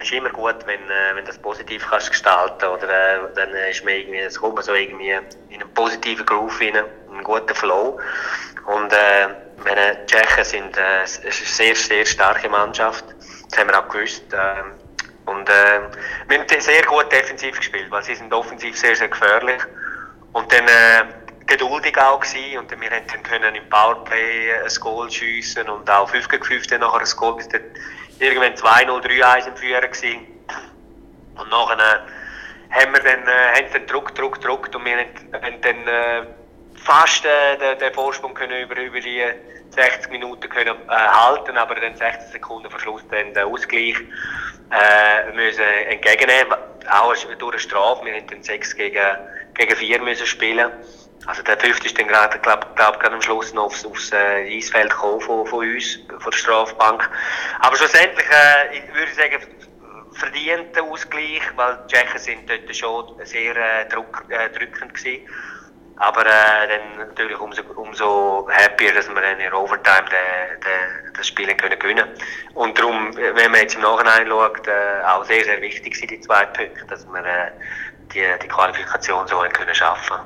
ist 0.00 0.12
immer 0.12 0.30
gut, 0.30 0.56
wenn, 0.66 0.80
äh, 0.80 1.16
wenn 1.16 1.24
das 1.24 1.36
positiv 1.38 1.86
kannst 1.90 2.10
gestalten 2.10 2.64
oder 2.64 2.84
äh, 2.84 3.18
dann 3.34 3.50
ist 3.70 3.84
man 3.84 3.94
irgendwie, 3.94 4.38
kommt 4.38 4.54
man 4.54 4.64
so 4.64 4.72
irgendwie 4.72 5.10
in 5.50 5.60
einen 5.60 5.74
positiven 5.74 6.24
Groove 6.24 6.60
rein, 6.60 6.84
einen 7.10 7.24
guten 7.24 7.54
Flow. 7.54 7.98
Und 8.66 8.92
äh, 8.92 9.28
meine 9.64 10.02
äh, 10.02 10.06
Tschechen 10.06 10.44
sind 10.44 10.76
äh, 10.76 10.80
eine 10.80 11.06
sehr, 11.06 11.74
sehr 11.74 12.04
starke 12.06 12.48
Mannschaft, 12.48 13.04
das 13.48 13.58
haben 13.58 13.68
wir 13.68 13.78
auch 13.78 13.88
gewusst 13.88 14.32
äh, 14.32 14.62
und 15.30 15.48
äh, 15.48 15.80
wir 16.28 16.38
haben 16.40 16.60
sehr 16.60 16.82
gut 16.84 17.10
defensiv 17.12 17.56
gespielt, 17.56 17.90
weil 17.90 18.02
sie 18.02 18.14
sind 18.14 18.32
offensiv 18.32 18.76
sehr, 18.76 18.96
sehr 18.96 19.08
gefährlich. 19.08 19.62
Und 20.32 20.52
dann 20.52 20.66
äh, 20.66 21.04
geduldig 21.46 21.98
auch 21.98 22.20
gewesen. 22.20 22.58
Und 22.58 22.70
wir 22.70 22.90
haben 22.90 23.06
dann 23.06 23.22
können 23.22 23.54
im 23.54 23.68
Powerplay 23.68 24.54
ein 24.54 24.74
Goal 24.80 25.10
schiessen 25.10 25.68
und 25.68 25.88
auch 25.90 26.08
5 26.08 26.28
gegen 26.28 26.44
5 26.44 26.66
dann 26.68 26.80
nachher 26.80 27.00
ein 27.00 27.16
Goal, 27.16 27.36
bis 27.36 27.48
dann 27.48 27.62
irgendwann 28.18 28.54
2-0, 28.54 29.02
3-1 29.02 29.48
im 29.48 29.56
Führer 29.56 29.88
gewesen. 29.88 30.26
Und 31.36 31.50
nachher 31.50 31.78
äh, 31.78 32.80
haben 32.80 32.92
wir 32.92 33.00
dann, 33.00 33.26
äh, 33.26 33.56
haben 33.56 33.72
dann 33.72 33.86
Druck, 33.86 34.14
Druck, 34.14 34.40
Druck. 34.40 34.70
Und 34.74 34.84
wir 34.84 34.98
haben 34.98 35.60
dann 35.60 35.86
äh, 35.86 36.26
fast 36.90 37.24
äh, 37.24 37.56
den, 37.58 37.78
den 37.78 37.94
Vorsprung 37.94 38.34
können 38.34 38.62
über, 38.62 38.76
über 38.76 39.00
die 39.00 39.22
60 39.70 40.10
Minuten 40.10 40.48
können, 40.48 40.76
äh, 40.88 40.92
halten, 40.92 41.56
aber 41.56 41.76
dann 41.76 41.94
60 41.94 42.32
Sekunden 42.32 42.68
vor 42.68 42.80
Schluss 42.80 43.02
dann 43.10 43.32
den 43.32 43.44
Ausgleich 43.44 43.96
äh, 44.70 45.32
müssen 45.32 45.62
entgegennehmen, 45.88 46.54
auch 46.90 47.14
durch 47.38 47.52
eine 47.54 47.58
Strafe. 47.60 48.04
Wir 48.04 48.20
dann 48.22 48.42
6 48.42 48.74
gegen, 48.74 49.16
gegen 49.54 49.76
4 49.76 50.02
müssen 50.02 50.26
spielen 50.26 50.70
also 51.26 51.42
der 51.42 51.58
fünfte 51.58 51.86
ist 51.86 51.98
dann 51.98 52.08
gerade, 52.08 52.38
glaub, 52.38 52.74
glaub, 52.76 52.98
gerade 52.98 53.14
am 53.14 53.22
Schluss 53.22 53.52
noch 53.52 53.64
aufs, 53.64 53.84
aufs 53.84 54.10
äh, 54.10 54.56
Eisfeld 54.56 54.90
gekommen 54.90 55.20
von, 55.20 55.46
von 55.46 55.58
uns, 55.58 55.98
von 56.08 56.30
der 56.30 56.38
Strafbank. 56.38 57.10
Aber 57.60 57.76
schlussendlich, 57.76 58.26
äh, 58.30 58.78
ich 58.78 58.94
würde 58.94 59.12
sagen, 59.12 59.46
verdienter 60.12 60.82
Ausgleich, 60.82 61.42
weil 61.56 61.78
die 61.84 61.94
Tschechen 61.94 62.18
sind 62.18 62.50
dort 62.50 62.74
schon 62.74 63.26
sehr 63.26 63.54
äh, 63.54 63.88
druck, 63.88 64.24
äh, 64.30 64.48
drückend 64.48 64.94
gewesen. 64.94 65.28
Aber 66.00 66.22
äh, 66.22 66.66
dann 66.66 67.08
natürlich 67.08 67.38
umso, 67.38 67.60
umso 67.76 68.48
happier, 68.50 68.94
dass 68.94 69.06
wir 69.06 69.20
dann 69.20 69.38
in 69.38 69.52
Overtime 69.52 70.06
de, 70.08 70.58
de, 70.58 71.12
das 71.14 71.26
Spiel 71.26 71.54
können 71.54 71.78
gewinnen 71.78 72.06
Und 72.54 72.78
darum, 72.78 73.14
wenn 73.14 73.50
man 73.50 73.60
jetzt 73.60 73.74
im 73.74 73.82
Nachhinein 73.82 74.26
schaut, 74.26 74.66
äh, 74.66 75.04
auch 75.06 75.24
sehr, 75.26 75.44
sehr 75.44 75.60
wichtig 75.60 75.94
sind 75.94 76.10
die 76.10 76.20
zwei 76.22 76.46
Punkte, 76.46 76.86
dass 76.88 77.06
wir 77.06 77.20
äh, 77.20 77.50
die, 78.14 78.24
die 78.42 78.48
Qualifikation 78.48 79.28
so 79.28 79.36
können 79.52 79.74
schaffen. 79.74 80.16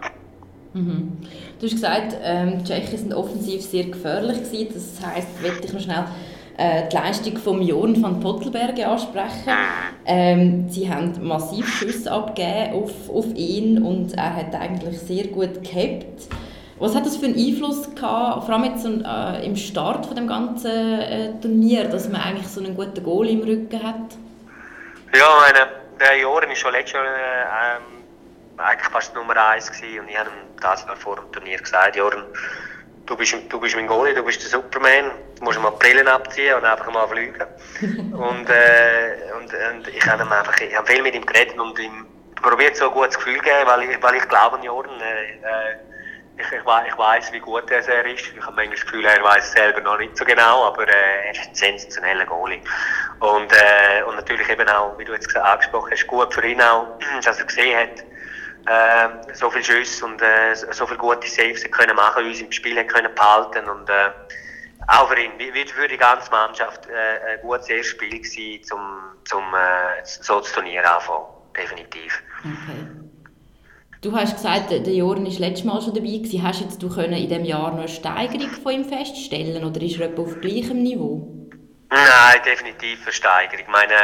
Mhm. 0.74 1.28
Du 1.58 1.66
hast 1.66 1.72
gesagt, 1.72 2.16
ähm, 2.22 2.58
die 2.58 2.64
Tschechen 2.64 2.96
sind 2.96 3.12
offensiv 3.12 3.60
sehr 3.62 3.84
gefährlich 3.84 4.44
gewesen. 4.44 4.74
Das 4.74 5.04
heisst, 5.04 5.28
ich 5.42 5.72
noch 5.72 5.80
schnell 5.80 6.04
äh, 6.56 6.88
die 6.88 6.96
Leistung 6.96 7.38
von 7.38 7.62
Jorn 7.62 8.00
van 8.02 8.20
Pottelberge 8.20 8.87
ansprechen. 8.87 9.52
Ähm, 10.06 10.68
sie 10.68 10.88
haben 10.92 11.26
massiv 11.26 11.68
Schüsse 11.68 12.12
abgegeben 12.12 12.75
auf, 12.75 13.11
auf 13.11 13.26
ihn 13.34 13.82
und 13.82 14.14
er 14.14 14.37
hat 14.37 14.54
eigentlich 14.54 14.99
sehr 15.00 15.28
gut 15.28 15.62
gehabt. 15.62 16.28
Was 16.78 16.94
hat 16.94 17.06
das 17.06 17.16
für 17.16 17.26
einen 17.26 17.37
Einfluss 17.37 17.94
gehabt, 17.94 18.44
vor 18.44 18.54
allem 18.54 18.64
jetzt 18.64 18.84
äh, 18.84 19.46
im 19.46 19.56
Start 19.56 20.06
von 20.06 20.16
dem 20.16 20.26
ganzen 20.26 21.00
äh, 21.00 21.32
Turnier, 21.40 21.84
dass 21.84 22.08
man 22.08 22.20
eigentlich 22.20 22.49
so 22.49 22.61
einen 22.61 22.75
guten 22.75 23.02
Goal 23.02 23.28
im 23.28 23.40
Rücken 23.40 23.82
hat? 23.82 24.16
Ja, 25.16 25.26
meine, 25.40 25.68
der 26.00 26.18
Joren 26.18 26.50
ist 26.50 26.58
schon 26.58 26.73
letztes 26.73 26.94
Jahr 26.94 27.04
äh, 27.04 28.61
eigentlich 28.61 28.90
fast 28.90 29.14
Nummer 29.14 29.37
eins 29.37 29.70
und 29.70 29.76
ich 30.08 30.18
habe 30.18 30.28
ihm 30.30 30.61
das 30.61 30.84
Jahr 30.84 30.96
vor 30.96 31.16
dem 31.16 31.32
Turnier 31.32 31.58
gesagt, 31.58 31.96
Jorn, 31.96 32.25
du 33.06 33.16
bist, 33.16 33.37
du 33.49 33.61
bist 33.61 33.76
mein 33.76 33.87
Goalie, 33.87 34.14
du 34.14 34.23
bist 34.23 34.42
der 34.42 34.50
Superman, 34.50 35.12
du 35.38 35.44
musst 35.44 35.61
mal 35.61 35.70
die 35.70 35.78
Brillen 35.78 36.08
abziehen 36.08 36.54
und 36.54 36.64
einfach 36.64 36.90
mal 36.90 37.06
fliegen. 37.08 37.34
und, 38.12 38.49
äh, 38.50 39.32
und, 39.37 39.52
und 39.52 39.88
ich 39.88 40.06
habe 40.06 40.23
einfach, 40.23 40.61
ich 40.61 40.76
habe 40.76 40.87
viel 40.87 41.02
mit 41.02 41.14
ihm 41.14 41.26
geredet 41.26 41.58
und 41.58 41.78
ihm 41.78 42.06
probiert 42.40 42.76
so 42.76 42.88
ein 42.88 42.94
gutes 42.94 43.16
Gefühl 43.16 43.37
zu 43.37 43.42
geben, 43.42 43.66
weil 43.66 43.90
ich, 43.90 44.02
weil 44.02 44.16
ich 44.16 44.28
glaube 44.28 44.56
an 44.56 44.62
Jordan. 44.62 45.00
Äh, 45.00 45.32
äh, 45.32 45.76
ich, 46.37 46.46
ich, 46.46 46.88
ich 46.88 46.99
weiß, 46.99 47.32
wie 47.32 47.38
gut 47.38 47.70
er 47.70 47.78
ist. 47.78 47.88
Ich 47.88 48.42
habe 48.42 48.56
manchmal 48.56 48.70
das 48.70 48.80
Gefühl, 48.80 49.04
er 49.04 49.23
weiß 49.23 49.44
es 49.44 49.52
selber 49.52 49.80
noch 49.82 49.99
nicht 49.99 50.16
so 50.16 50.25
genau, 50.25 50.64
aber 50.66 50.88
äh, 50.88 51.26
er 51.26 51.30
ist 51.30 51.49
ein 51.49 51.54
sensationeller 51.54 52.26
Goalie. 52.26 52.61
Und, 53.20 53.52
äh, 53.52 54.02
und 54.02 54.16
natürlich 54.16 54.49
eben 54.49 54.68
auch, 54.68 54.99
wie 54.99 55.04
du 55.04 55.12
jetzt 55.12 55.34
angesprochen 55.37 55.92
hast, 55.92 56.06
gut 56.08 56.34
für 56.34 56.44
ihn 56.44 56.61
auch, 56.61 56.99
dass 57.25 57.38
er 57.38 57.46
gesehen 57.46 57.78
hat, 57.78 58.04
äh, 58.66 59.35
so 59.35 59.50
viele 59.50 59.64
Schüsse 59.64 60.04
und 60.04 60.21
äh, 60.23 60.54
so 60.54 60.87
viele 60.87 60.99
gute 60.99 61.28
Saves 61.28 61.64
können 61.71 61.97
machen, 61.97 62.26
uns 62.26 62.40
im 62.40 62.52
Spiel 62.52 62.83
können 62.85 63.14
behalten 63.14 63.68
und 63.68 63.88
äh, 63.88 64.11
auch 64.87 65.09
für 65.09 65.21
ihn, 65.21 65.33
wie 65.38 65.66
für 65.66 65.88
die 65.88 65.97
ganze 65.97 66.30
Mannschaft, 66.30 66.87
äh, 66.87 67.35
ein 67.35 67.40
gutes 67.40 67.68
erstes 67.68 67.92
Spiel 67.92 68.18
gewesen, 68.18 68.62
zum, 68.64 68.80
zum 69.25 69.42
äh, 69.54 70.04
so 70.04 70.40
das 70.40 70.52
Turnier 70.52 70.83
anfangen, 70.90 71.26
definitiv. 71.56 72.23
Okay. 72.40 73.04
Du 74.04 74.14
hast 74.14 74.35
gesagt, 74.35 74.71
der 74.71 74.80
Joren 74.80 75.25
war 75.25 75.33
letztes 75.33 75.64
Mal 75.64 75.80
schon 75.80 75.94
dabei 75.94 76.09
gewesen. 76.09 76.42
Hast 76.42 76.61
jetzt 76.61 76.83
du 76.83 76.90
können 76.90 77.14
in 77.14 77.26
diesem 77.26 77.47
Jahr 77.47 77.71
noch 77.71 77.78
eine 77.78 77.88
Steigerung 77.88 78.50
von 78.50 78.73
ihm 78.73 78.85
feststellen 78.85 79.64
oder 79.64 79.80
ist 79.80 79.99
er 79.99 80.11
etwa 80.11 80.23
auf 80.23 80.40
gleichem 80.42 80.83
Niveau? 80.83 81.26
Nein, 81.88 82.40
definitiv 82.44 83.02
eine 83.02 83.12
Steigerung. 83.12 83.61
Ich 83.61 83.68
meine, 83.73 83.94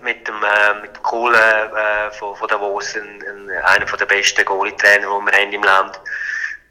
mit 0.00 0.26
dem, 0.26 0.42
äh, 0.42 0.80
mit 0.82 0.96
dem 0.96 1.02
Kohlen 1.02 1.34
äh, 1.34 2.10
von, 2.12 2.36
von 2.36 2.48
Davos, 2.48 2.96
ein, 2.96 3.22
ein, 3.22 3.50
einer 3.64 3.84
der 3.84 4.06
besten 4.06 4.44
Goalie-Trainer, 4.44 5.06
die 5.06 5.26
wir 5.26 5.38
haben 5.38 5.52
im 5.52 5.62
Land 5.62 6.00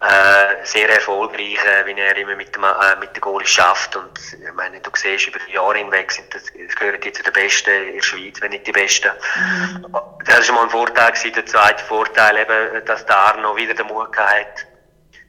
äh, 0.02 0.66
sehr 0.66 0.90
erfolgreich, 0.90 1.58
äh, 1.66 1.86
wie 1.86 2.00
er 2.00 2.16
immer 2.18 2.36
mit, 2.36 2.54
dem, 2.56 2.64
äh, 2.64 2.96
mit 3.00 3.16
den 3.16 3.22
Goalies 3.22 3.50
schafft. 3.50 3.96
Und 3.96 4.20
ich 4.20 4.54
meine, 4.54 4.80
du 4.82 4.92
siehst, 4.94 5.28
über 5.28 5.40
die 5.48 5.54
Jahre 5.54 5.78
hinweg 5.78 6.12
sind 6.12 6.34
das, 6.34 6.44
das 6.44 6.76
gehören 6.76 7.00
die 7.00 7.12
zu 7.12 7.24
den 7.24 7.34
Besten 7.34 7.70
in 7.70 7.96
der 7.96 8.02
Schweiz, 8.02 8.42
wenn 8.42 8.52
nicht 8.52 8.68
die 8.68 8.72
Besten. 8.72 9.12
Mhm. 9.38 9.98
Das 10.26 10.48
war 10.50 10.56
mal 10.56 10.64
ein 10.64 10.70
Vorteil 10.70 11.12
gewesen. 11.12 11.34
Der 11.34 11.46
zweite 11.46 11.84
Vorteil 11.86 12.38
eben, 12.38 12.86
dass 12.86 13.06
der 13.06 13.18
Arno 13.18 13.56
wieder 13.56 13.74
den 13.74 13.88
Mut 13.88 14.16
hat, 14.18 14.66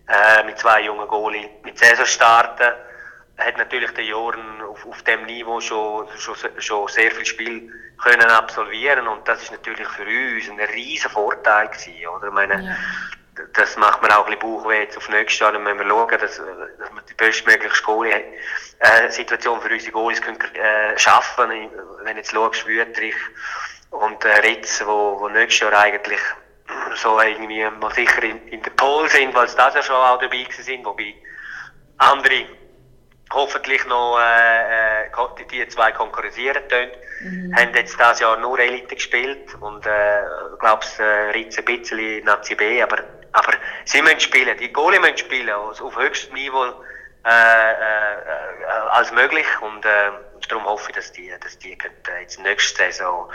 äh, 0.09 0.43
mit 0.45 0.59
zwei 0.59 0.83
jungen 0.83 1.07
Goalies 1.07 1.47
mit 1.62 1.78
Saison 1.78 2.07
starten. 2.07 2.75
Hat 3.38 3.59
natürlich 3.59 3.90
der 3.93 4.05
Jorn 4.05 4.62
auf, 4.62 4.87
auf 4.87 5.02
dem 5.02 5.25
Niveau 5.26 5.61
schon, 5.61 6.09
schon, 6.19 6.35
schon 6.59 6.88
sehr 6.88 7.11
viel 7.11 7.26
Spiel 7.26 7.73
können 8.02 8.26
absolvieren 8.26 9.07
und 9.09 9.26
das 9.28 9.43
ist 9.43 9.52
natürlich 9.52 9.88
für 9.88 10.05
uns 10.05 10.49
ein 10.50 10.61
riesen 10.75 11.11
Vorteil 11.11 11.69
gewesen, 11.69 12.07
oder? 12.09 12.28
Ich 12.28 12.33
meine, 12.35 12.62
ja 12.62 12.76
das 13.52 13.76
macht 13.76 14.02
mir 14.02 14.16
auch 14.16 14.26
ein 14.26 14.38
bisschen 14.38 14.40
Bauchweh 14.40 14.81
jetzt 14.81 14.97
auf 14.97 15.09
nächstes 15.09 15.40
Jahr. 15.40 15.59
Müssen 15.59 15.78
wir 15.78 15.88
schauen, 15.88 16.19
dass, 16.19 16.37
dass 16.37 16.38
wir 16.38 17.02
die 17.09 17.14
bestmögliche 17.14 17.83
Goalie-Situation 17.83 19.59
äh, 19.59 19.61
für 19.61 19.73
unsere 19.73 19.93
Goalies 19.93 20.23
können, 20.23 20.38
äh, 20.55 20.99
schaffen 20.99 21.50
Wenn 22.02 22.16
jetzt 22.16 22.33
schaust, 22.33 22.66
Wüterich 22.66 23.14
und 23.90 24.25
äh, 24.25 24.40
Ritz, 24.40 24.83
wo, 24.85 25.21
wo 25.21 25.28
nächstes 25.28 25.61
Jahr 25.61 25.78
eigentlich 25.78 26.21
so 26.95 27.21
irgendwie 27.21 27.64
mal 27.78 27.93
sicher 27.95 28.23
in, 28.23 28.49
in 28.49 28.62
der 28.62 28.71
Pole 28.71 29.09
sind, 29.09 29.35
weil 29.35 29.49
sie 29.49 29.57
das 29.57 29.75
ja 29.75 29.83
schon 29.83 29.97
auch 29.97 30.19
dabei 30.19 30.47
sind, 30.50 30.85
wobei 30.85 31.14
andere 31.99 32.47
hoffentlich 33.33 33.85
noch 33.87 34.18
äh, 34.18 35.04
äh 35.06 35.47
die 35.50 35.66
zwei 35.68 35.92
konkurrenzieren 35.92 36.62
können. 36.68 36.90
Mhm. 37.21 37.56
Haben 37.56 37.75
jetzt 37.75 37.99
dieses 37.99 38.21
Jahr 38.21 38.37
nur 38.38 38.59
Elite 38.59 38.95
gespielt 38.95 39.54
und 39.61 39.87
äh, 39.87 40.23
glaub's 40.59 40.99
äh, 40.99 41.30
Ritz 41.33 41.59
ein 41.59 41.64
bisschen 41.64 42.25
Nazi 42.25 42.54
B, 42.54 42.83
aber 42.83 42.99
aber 43.33 43.52
sie 43.85 44.00
müssen 44.00 44.21
spielen, 44.21 44.56
die 44.59 44.73
Goalie 44.73 44.99
müssen 44.99 45.18
spielen, 45.18 45.50
also 45.50 45.88
auf 45.88 45.97
höchstem 45.97 46.35
Niveau 46.35 46.64
äh, 47.26 47.73
äh, 47.73 48.64
als 48.90 49.12
möglich. 49.12 49.47
Und 49.61 49.85
äh, 49.85 50.11
darum 50.49 50.64
hoffe 50.64 50.90
ich, 50.90 50.97
dass 50.97 51.12
die, 51.12 51.30
dass 51.40 51.59
die 51.59 51.76
können 51.76 51.95
jetzt 52.21 52.40
nächste 52.40 52.85
Saison 52.85 53.30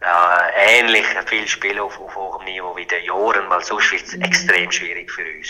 äh, 0.00 0.78
ähnlich 0.78 1.06
viel 1.26 1.48
spielen 1.48 1.80
auf, 1.80 1.98
auf 2.00 2.14
hohem 2.14 2.44
Niveau 2.44 2.76
wie 2.76 2.86
der 2.86 3.02
Jahren, 3.02 3.48
weil 3.48 3.64
sonst 3.64 3.90
wird 3.90 4.02
es 4.02 4.14
mhm. 4.14 4.22
extrem 4.22 4.70
schwierig 4.70 5.10
für 5.10 5.24
uns. 5.24 5.48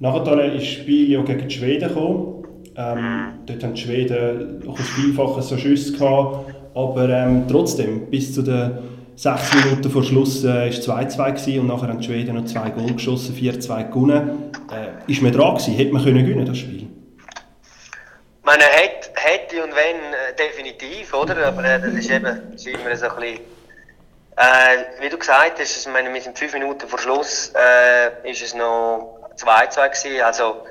Nachher 0.00 0.54
ist 0.54 0.62
das 0.62 0.72
Spiel 0.72 1.10
ja 1.10 1.22
gegen 1.22 1.48
die 1.48 1.54
Schweden 1.54 1.88
gekommen. 1.88 2.44
Ähm, 2.76 2.98
mhm. 2.98 3.32
Dort 3.46 3.64
haben 3.64 3.74
die 3.74 3.80
Schweden 3.80 4.60
noch 4.64 4.78
ein 4.78 4.84
Vielfaches 4.84 5.48
so 5.48 5.56
Schüsse 5.56 5.92
gehabt, 5.92 6.54
aber 6.74 7.08
ähm, 7.08 7.44
trotzdem 7.48 8.08
bis 8.10 8.34
zu 8.34 8.42
der 8.42 8.82
Sechs 9.18 9.52
Minuten 9.52 9.90
vor 9.90 10.04
Schluss 10.04 10.44
war 10.44 10.62
äh, 10.62 10.68
es 10.68 10.88
2-2 10.88 11.58
und 11.58 11.66
nachher 11.66 11.88
haben 11.88 11.98
die 11.98 12.06
Schweden 12.06 12.36
noch 12.36 12.44
zwei 12.44 12.70
Goal 12.70 12.92
geschossen, 12.92 13.34
4-2 13.34 13.88
gewonnen. 13.88 14.52
Äh, 14.70 15.10
ist 15.10 15.22
man 15.22 15.32
dran 15.32 15.56
gewesen? 15.56 15.74
Hätte 15.74 15.92
man 15.92 16.04
können 16.04 16.24
gewinnen 16.24 16.46
das 16.46 16.58
Spiel? 16.58 16.86
Man 18.44 18.60
hätte, 18.60 19.10
hätte 19.16 19.64
und 19.64 19.70
wenn, 19.70 19.96
äh, 20.12 20.36
definitiv, 20.38 21.12
oder? 21.14 21.48
Aber 21.48 21.64
äh, 21.64 21.80
das 21.80 21.94
ist 21.94 22.08
eben 22.12 22.54
ist 22.54 22.64
immer 22.68 22.94
so 22.94 23.08
ein 23.08 23.16
bisschen... 23.16 23.40
Äh, 24.36 25.02
wie 25.02 25.08
du 25.08 25.18
gesagt 25.18 25.58
hast, 25.58 25.76
ich 25.84 25.92
meine, 25.92 26.14
wir 26.14 26.20
sind 26.20 26.38
fünf 26.38 26.52
Minuten 26.52 26.86
vor 26.86 27.00
Schluss, 27.00 27.52
äh, 27.56 28.30
ist 28.30 28.40
es 28.40 28.54
noch 28.54 29.17
2-2 29.38 29.88
gewesen, 29.88 30.22
also 30.22 30.66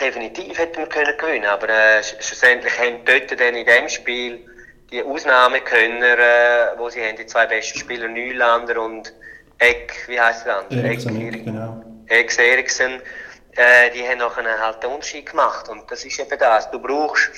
definitiv 0.00 0.58
hätten 0.58 0.78
wir 0.78 0.88
können 0.88 1.16
gewinnen, 1.16 1.46
aber 1.46 1.68
äh, 1.68 2.02
schlussendlich 2.02 2.78
haben 2.78 3.04
dort 3.04 3.30
dann 3.38 3.54
in 3.54 3.66
dem 3.66 3.88
Spiel 3.88 4.44
die 4.90 5.02
Ausnahmekönner, 5.02 6.18
äh, 6.18 6.78
wo 6.78 6.88
sie 6.88 7.02
haben, 7.02 7.16
die 7.16 7.26
zwei 7.26 7.46
besten 7.46 7.78
Spieler, 7.78 8.08
Nylander 8.08 8.80
und 8.82 9.12
Eck, 9.58 9.94
wie 10.08 10.20
heißt 10.20 10.46
der 10.46 10.58
andere? 10.58 10.80
Eriksen, 10.80 11.28
Eck, 11.28 11.44
genau. 11.44 11.82
Ex 12.06 12.38
Eriksen, 12.38 13.00
äh, 13.52 13.90
die 13.90 14.06
haben 14.06 14.18
nachher 14.18 14.60
halt 14.60 14.82
den 14.82 14.90
Unterschied 14.90 15.26
gemacht 15.26 15.68
und 15.68 15.90
das 15.90 16.04
ist 16.04 16.18
eben 16.18 16.38
das. 16.38 16.70
Du 16.70 16.78
brauchst 16.78 17.30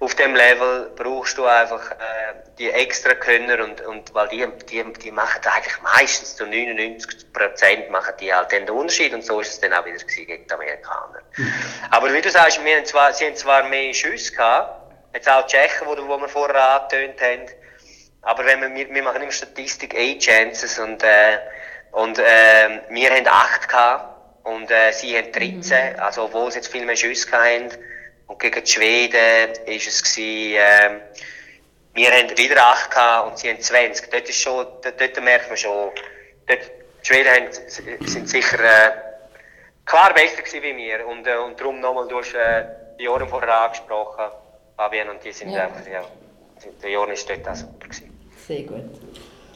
auf 0.00 0.14
dem 0.14 0.34
Level 0.34 0.90
brauchst 0.96 1.38
du 1.38 1.44
einfach 1.44 1.90
äh, 1.92 2.34
die 2.58 2.70
extra 2.70 3.14
Könner 3.14 3.62
und, 3.62 3.80
und 3.82 4.14
weil 4.14 4.28
die, 4.28 4.46
die, 4.68 4.82
die 4.94 5.10
machen 5.10 5.40
eigentlich 5.44 5.82
meistens 5.82 6.36
zu 6.36 6.46
99 6.46 7.32
Prozent 7.32 7.90
machen 7.90 8.14
die 8.18 8.32
halt 8.32 8.50
den 8.50 8.68
Unterschied 8.68 9.12
und 9.14 9.24
so 9.24 9.40
ist 9.40 9.48
es 9.48 9.60
dann 9.60 9.74
auch 9.74 9.84
wieder 9.84 9.98
gegen 9.98 10.46
die 10.46 10.52
Amerikaner. 10.52 11.22
Mhm. 11.36 11.52
Aber 11.90 12.12
wie 12.12 12.20
du 12.20 12.30
sagst, 12.30 12.64
wir 12.64 12.76
haben 12.76 12.86
zwar, 12.86 13.12
sie 13.12 13.26
haben 13.26 13.36
zwar 13.36 13.68
mehr 13.68 13.94
Schüsse 13.94 14.32
gehabt, 14.32 14.80
Jetzt 15.12 15.28
auch 15.28 15.44
die 15.46 15.56
Tschechen, 15.56 15.86
wo, 15.86 15.96
wo 16.08 16.18
wir 16.18 16.28
vorher 16.28 16.82
angetönt 16.82 17.20
haben. 17.20 17.46
Aber 18.22 18.44
wenn 18.44 18.60
wir, 18.60 18.74
wir, 18.74 18.94
wir 18.94 19.02
machen 19.02 19.22
immer 19.22 19.32
Statistik, 19.32 19.94
8 19.94 20.20
Chances 20.20 20.78
und, 20.78 21.02
äh, 21.02 21.38
und 21.92 22.18
äh, 22.18 22.80
wir 22.90 23.10
haben 23.10 23.26
8 23.26 23.68
gehabt 23.68 24.44
und 24.44 24.70
äh, 24.70 24.92
sie 24.92 25.16
haben 25.16 25.32
13, 25.32 25.94
mhm. 25.94 26.00
also 26.00 26.24
obwohl 26.24 26.50
sie 26.50 26.58
jetzt 26.58 26.70
viel 26.70 26.84
mehr 26.84 26.96
Schüsse 26.96 27.32
haben. 27.32 27.70
Und 28.30 28.38
gegen 28.38 28.62
die 28.64 28.70
Schweden 28.70 29.50
ist 29.66 29.88
es 29.88 30.02
gewesen, 30.04 30.54
äh, 30.54 31.00
wir 31.94 32.10
haben 32.12 32.38
wieder 32.38 32.64
8 32.64 32.88
gehabt 32.88 33.28
und 33.28 33.38
sie 33.38 33.48
haben 33.50 33.60
20. 33.60 34.08
Dort, 34.08 34.28
ist 34.28 34.40
schon, 34.40 34.66
dort, 34.82 35.00
dort 35.00 35.24
merkt 35.24 35.48
man 35.48 35.56
schon, 35.56 35.90
dort, 36.46 36.60
die 37.02 37.06
Schweden 37.06 37.28
haben, 37.28 38.06
sind 38.06 38.28
sicher 38.28 38.60
äh, 38.60 38.90
klar 39.84 40.14
besser 40.14 40.42
gewesen 40.42 40.62
wie 40.62 40.76
wir. 40.76 41.08
Und, 41.08 41.26
äh, 41.26 41.38
und 41.44 41.58
darum 41.58 41.80
nochmal, 41.80 42.06
du 42.06 42.18
hast 42.18 42.32
äh, 42.34 42.66
die 43.00 43.04
Jahre 43.04 43.26
vorher 43.26 43.62
angesprochen. 43.62 44.26
Fabian 44.76 45.08
und 45.08 45.24
die 45.24 45.32
sind 45.32 45.50
ja. 45.50 45.64
einfach, 45.64 45.84
ja, 45.90 46.04
der 46.84 46.90
Jon 46.90 47.10
ist 47.10 47.28
dort 47.28 47.48
auch 47.48 47.56
super 47.56 47.88
gewesen. 47.88 48.30
Sehr 48.46 48.62
gut. 48.62 48.84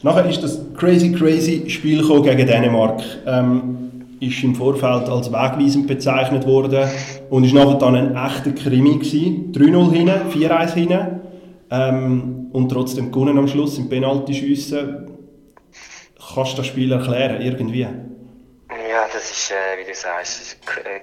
Nachher 0.01 0.25
ist 0.25 0.43
das 0.43 0.59
crazy, 0.77 1.13
crazy 1.13 1.69
Spiel 1.69 2.01
gegen 2.21 2.45
Dänemark. 2.45 3.01
Ähm, 3.25 3.84
ist 4.19 4.43
im 4.43 4.55
Vorfeld 4.55 5.09
als 5.09 5.31
wegweisend 5.31 5.87
bezeichnet 5.87 6.45
worden 6.45 6.89
und 7.29 7.43
ist 7.43 7.53
nachher 7.53 7.75
dann 7.75 7.95
ein 7.95 8.15
echter 8.15 8.51
Krimi 8.51 8.95
gewesen. 8.95 9.51
3-0 9.53 9.91
hinten, 9.91 10.31
4-1 10.31 10.73
hinten 10.73 11.21
ähm, 11.71 12.49
und 12.53 12.69
trotzdem 12.69 13.11
gewonnen 13.11 13.37
am 13.37 13.47
Schluss 13.47 13.77
im 13.77 13.89
Penaltyschiessen. 13.89 15.11
Kannst 16.33 16.53
du 16.53 16.57
das 16.57 16.67
Spiel 16.67 16.91
erklären, 16.91 17.41
irgendwie? 17.41 17.81
Ja, 17.81 19.07
das 19.13 19.31
ist, 19.31 19.51
äh, 19.51 19.79
wie 19.79 19.89
du 19.89 19.95
sagst, 19.95 20.57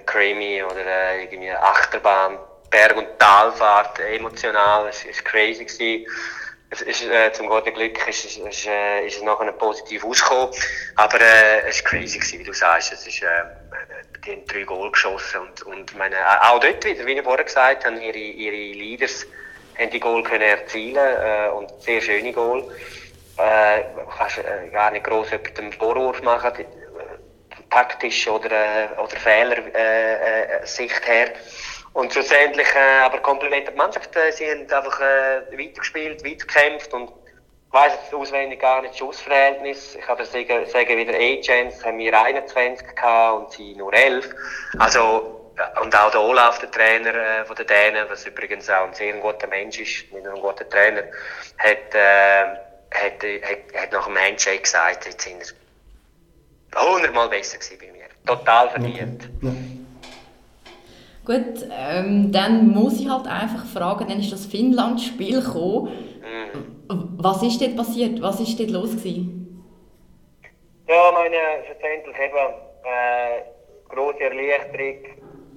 Creamy 0.06 0.62
oder 0.62 0.80
äh, 0.80 1.24
irgendwie 1.24 1.50
Achterbahn 1.50 2.38
Berg- 2.70 2.96
und 2.96 3.06
Talfahrt 3.18 4.00
emotional. 4.00 4.88
Es 4.88 5.04
war 5.04 5.12
crazy. 5.24 5.64
Gewesen. 5.64 6.06
Es 6.72 6.80
ist, 6.80 7.04
äh, 7.04 7.30
zum 7.34 7.50
guten 7.50 7.74
Glück 7.74 8.08
ist, 8.08 8.24
ist, 8.24 8.38
ist, 8.38 8.66
äh, 8.66 9.06
ist 9.06 9.18
es 9.18 9.22
nachher 9.22 9.52
positiv 9.52 10.02
ausgekommen. 10.06 10.54
Aber 10.96 11.20
äh, 11.20 11.68
es 11.68 11.84
war 11.84 11.90
crazy, 11.90 12.18
gewesen, 12.18 12.38
wie 12.38 12.44
du 12.44 12.54
sagst. 12.54 12.94
Es 12.94 13.06
ist, 13.06 13.22
äh, 13.22 13.26
die 14.24 14.32
haben 14.32 14.46
drei 14.46 14.62
Goal 14.62 14.90
geschossen. 14.90 15.42
Und, 15.42 15.62
und 15.64 15.94
meine, 15.98 16.16
auch 16.50 16.60
dort 16.60 16.82
wieder, 16.82 17.04
wie 17.04 17.12
ich 17.12 17.22
vorher 17.22 17.44
gesagt 17.44 17.84
habe, 17.84 17.98
ihre, 17.98 18.16
ihre 18.16 18.78
Leaders 18.78 19.26
haben 19.78 19.90
die 19.90 20.00
Goal 20.00 20.22
können 20.22 20.40
erzielen 20.40 20.96
äh, 20.96 21.50
und 21.50 21.70
sehr 21.82 22.00
schöne 22.00 22.32
Goal. 22.32 22.64
Äh, 23.36 23.82
kannst 24.16 24.38
äh, 24.38 24.68
gar 24.72 24.92
nicht 24.92 25.04
gross 25.04 25.30
jemandem 25.30 25.72
Vorwurf 25.72 26.22
machen, 26.22 26.52
taktisch 27.72 28.28
oder, 28.28 28.50
äh, 28.50 28.88
oder 28.98 29.16
Fehler 29.16 29.58
äh, 29.74 30.62
äh, 30.62 30.66
Sicht 30.66 31.06
her. 31.06 31.32
Und 31.94 32.12
schlussendlich, 32.12 32.68
äh, 32.74 33.04
aber 33.04 33.18
komplementiert 33.18 33.74
die 33.74 33.78
Mannschaft, 33.78 34.16
äh, 34.16 34.32
sie 34.32 34.50
haben 34.50 34.70
einfach 34.70 35.00
äh, 35.00 35.58
weitergespielt, 35.58 36.24
weitergekämpft 36.24 36.92
und, 36.94 37.10
ich 37.72 37.78
weiss 37.78 37.94
jetzt 38.02 38.12
auswendig 38.12 38.60
gar 38.60 38.82
nicht 38.82 38.92
das 38.92 38.98
Schussverhältnis. 38.98 39.94
Ich 39.94 40.02
kann 40.02 40.18
dir 40.18 40.26
sagen, 40.26 40.66
sagen 40.66 40.96
wieder 40.98 41.14
A-Chance 41.14 41.82
haben 41.86 41.96
wir 41.96 42.20
21 42.20 42.86
gehabt 42.94 43.38
und 43.38 43.50
sie 43.50 43.74
nur 43.74 43.94
11. 43.94 44.28
Also, 44.78 45.52
und 45.80 45.96
auch 45.96 46.10
der 46.10 46.20
Olaf, 46.20 46.58
der 46.58 46.70
Trainer 46.70 47.14
äh, 47.14 47.44
von 47.46 47.56
den 47.56 47.66
Dänen, 47.66 48.04
was 48.10 48.26
übrigens 48.26 48.68
auch 48.68 48.88
ein 48.88 48.92
sehr 48.92 49.14
guter 49.14 49.46
Mensch 49.46 49.78
ist, 49.80 50.12
nicht 50.12 50.22
nur 50.22 50.34
ein 50.34 50.40
guter 50.42 50.68
Trainer, 50.68 51.04
hat, 51.56 51.94
äh, 51.94 52.44
hat, 52.90 53.22
hat, 53.22 53.82
hat 53.82 53.92
nach 53.92 54.04
dem 54.04 54.18
Handshake 54.18 54.60
gesagt, 54.60 55.06
jetzt 55.06 55.22
sind 55.22 55.42
sie 55.42 55.54
hundertmal 56.78 57.30
besser 57.30 57.56
gewesen 57.56 57.78
bei 57.80 57.90
mir. 57.90 58.06
Total 58.26 58.68
verdient. 58.68 59.30
Okay. 59.38 59.46
Ja. 59.46 59.81
Gut, 61.24 61.68
ähm, 61.70 62.32
dann 62.32 62.68
muss 62.68 63.00
ich 63.00 63.08
halt 63.08 63.28
einfach 63.28 63.64
fragen, 63.66 64.08
dann 64.08 64.18
ist 64.18 64.32
das 64.32 64.46
Finnland-Spiel 64.46 65.40
gekommen. 65.40 65.92
Mhm. 66.20 67.16
Was 67.18 67.42
ist 67.44 67.60
dort 67.60 67.76
passiert? 67.76 68.20
Was 68.20 68.40
ist 68.40 68.58
dort 68.58 68.70
los 68.70 68.90
gewesen? 68.90 69.38
Ja, 70.88 71.12
meine, 71.12 71.36
schlussendlich 71.64 72.16
eben 72.18 72.54
äh, 72.84 73.42
grosse 73.88 74.20
Erleichterung, 74.20 75.04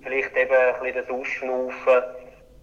vielleicht 0.03 0.38
eben 0.38 0.53
ein 0.53 0.84
bisschen 0.84 1.05
das 1.07 1.10
Ausschnaufen. 1.10 2.03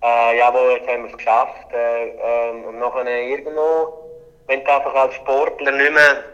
Äh, 0.03 0.39
jawohl, 0.39 0.77
jetzt 0.77 0.89
haben 0.89 1.03
wir 1.03 1.11
es 1.11 1.17
geschafft. 1.17 1.73
Äh, 1.73 2.09
äh, 2.09 2.51
und 2.51 2.79
nachher 2.79 3.07
irgendwo, 3.07 4.11
wenn 4.47 4.65
du 4.65 4.73
einfach 4.73 4.95
als 4.95 5.15
Sportler 5.17 5.73
nicht 5.73 5.93
mehr 5.93 6.25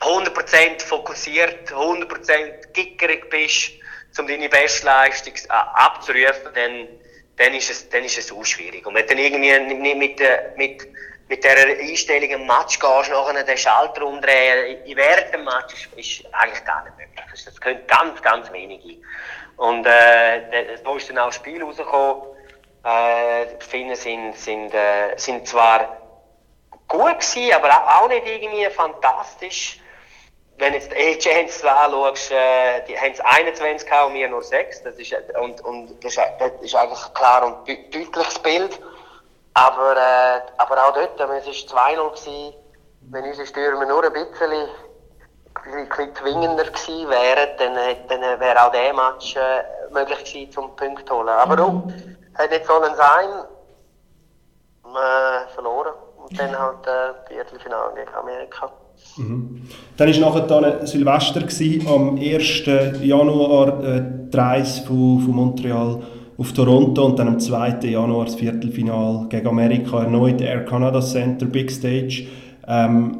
100% 0.00 0.82
fokussiert, 0.82 1.72
100% 1.72 2.72
gickerig 2.74 3.30
bist, 3.30 3.72
um 4.18 4.26
deine 4.26 4.48
Bestleistung 4.48 5.34
äh, 5.34 5.52
abzurufen, 5.52 6.52
dann, 6.54 6.88
dann, 7.36 7.54
ist 7.54 7.70
es, 7.70 7.88
dann 7.88 8.04
ist 8.04 8.18
es 8.18 8.32
auch 8.32 8.44
schwierig. 8.44 8.86
Und 8.86 8.94
wenn 8.94 9.06
du 9.06 9.14
dann 9.14 9.18
irgendwie 9.18 9.58
nicht 9.58 9.96
mit, 9.96 10.56
mit, 10.56 10.88
mit 11.28 11.44
dieser 11.44 11.66
Einstellung 11.66 12.30
im 12.30 12.46
Match 12.46 12.78
gehst, 12.78 13.10
nachher 13.10 13.44
den 13.44 13.58
Schalter 13.58 14.06
umdrehen, 14.06 14.78
während 14.94 15.34
dem 15.34 15.44
Match, 15.44 15.74
ist, 15.74 16.22
ist 16.22 16.34
eigentlich 16.34 16.64
gar 16.64 16.84
nicht 16.84 16.96
möglich. 16.96 17.44
Das 17.44 17.60
können 17.60 17.86
ganz, 17.86 18.22
ganz 18.22 18.50
wenige. 18.52 18.98
Und 19.56 19.86
äh, 19.86 20.78
da 20.84 20.96
ist 20.96 21.08
dann 21.08 21.18
auch 21.18 21.26
das 21.26 21.36
Spiel 21.36 21.62
rausgekommen. 21.62 22.22
Äh, 22.84 23.46
die 23.60 23.64
Finnen 23.64 23.96
sind, 23.96 24.36
sind, 24.36 24.74
äh, 24.74 25.16
sind 25.16 25.48
zwar 25.48 26.00
gut 26.86 27.18
gewesen, 27.18 27.54
aber 27.54 27.98
auch 27.98 28.08
nicht 28.08 28.26
irgendwie 28.26 28.66
fantastisch 28.70 29.80
wenn 30.58 30.72
jetzt 30.72 30.90
die 30.90 30.96
Agents 30.96 31.64
anschaust, 31.64 32.30
äh, 32.30 32.84
die 32.88 32.98
haben 32.98 33.12
es 33.12 33.20
21 33.20 33.88
gehabt 33.88 34.08
und 34.08 34.14
wir 34.14 34.28
nur 34.28 34.42
6. 34.42 34.82
Das 34.84 34.94
ist, 34.96 35.14
und, 35.40 35.60
und 35.62 36.04
das, 36.04 36.12
ist, 36.12 36.20
das 36.38 36.52
ist 36.60 36.74
eigentlich 36.74 37.14
klar 37.14 37.44
und 37.44 37.68
deutliches 37.68 38.38
Bild. 38.38 38.80
Aber, 39.54 39.96
äh, 39.96 40.40
aber 40.58 40.86
auch 40.86 40.94
dort, 40.94 41.18
wenn 41.18 41.36
es 41.38 41.46
2-0 41.46 42.10
gewesen, 42.10 42.54
wenn 43.10 43.24
unsere 43.24 43.46
Stürmer 43.46 43.86
nur 43.86 44.04
ein 44.04 44.12
bisschen, 44.12 44.52
ein 44.52 45.88
bisschen 45.88 46.14
zwingender 46.14 46.64
gewesen 46.64 47.08
wären, 47.08 47.48
dann, 47.58 47.74
dann 48.08 48.40
wäre 48.40 48.66
auch 48.66 48.72
dieser 48.72 48.92
Match 48.92 49.36
äh, 49.36 49.64
möglich 49.90 50.24
gewesen, 50.24 50.52
zum 50.52 50.76
Punkt 50.76 51.06
zu 51.06 51.16
holen. 51.16 51.28
Aber 51.28 51.56
mhm. 51.56 51.82
um, 51.82 51.94
hat 52.34 52.50
nicht 52.50 52.66
sollen 52.66 52.94
sein, 52.94 53.44
äh, 54.84 55.54
verloren. 55.54 55.94
Und 56.16 56.38
dann 56.38 56.58
halt 56.58 56.86
äh, 56.86 57.28
Viertelfinale 57.28 57.94
gegen 57.94 58.14
Amerika. 58.14 58.70
Mhm. 59.16 59.62
Dann 59.96 60.20
war 60.20 60.46
nachher 60.48 60.86
Silvester 60.86 61.40
gewesen, 61.40 61.86
am 61.88 62.18
1. 62.18 62.62
Januar 63.02 63.82
äh, 63.82 64.02
die 64.32 64.36
Reise 64.36 64.82
von, 64.82 65.20
von 65.20 65.34
Montreal 65.34 66.02
auf 66.38 66.52
Toronto 66.52 67.06
und 67.06 67.18
dann 67.18 67.28
am 67.28 67.40
2. 67.40 67.78
Januar 67.88 68.26
das 68.26 68.34
Viertelfinal 68.34 69.26
gegen 69.28 69.46
Amerika 69.46 70.02
erneut 70.02 70.40
Air 70.40 70.64
Canada 70.64 71.00
Center 71.00 71.46
Big 71.46 71.70
Stage. 71.70 72.26
Ähm, 72.68 73.18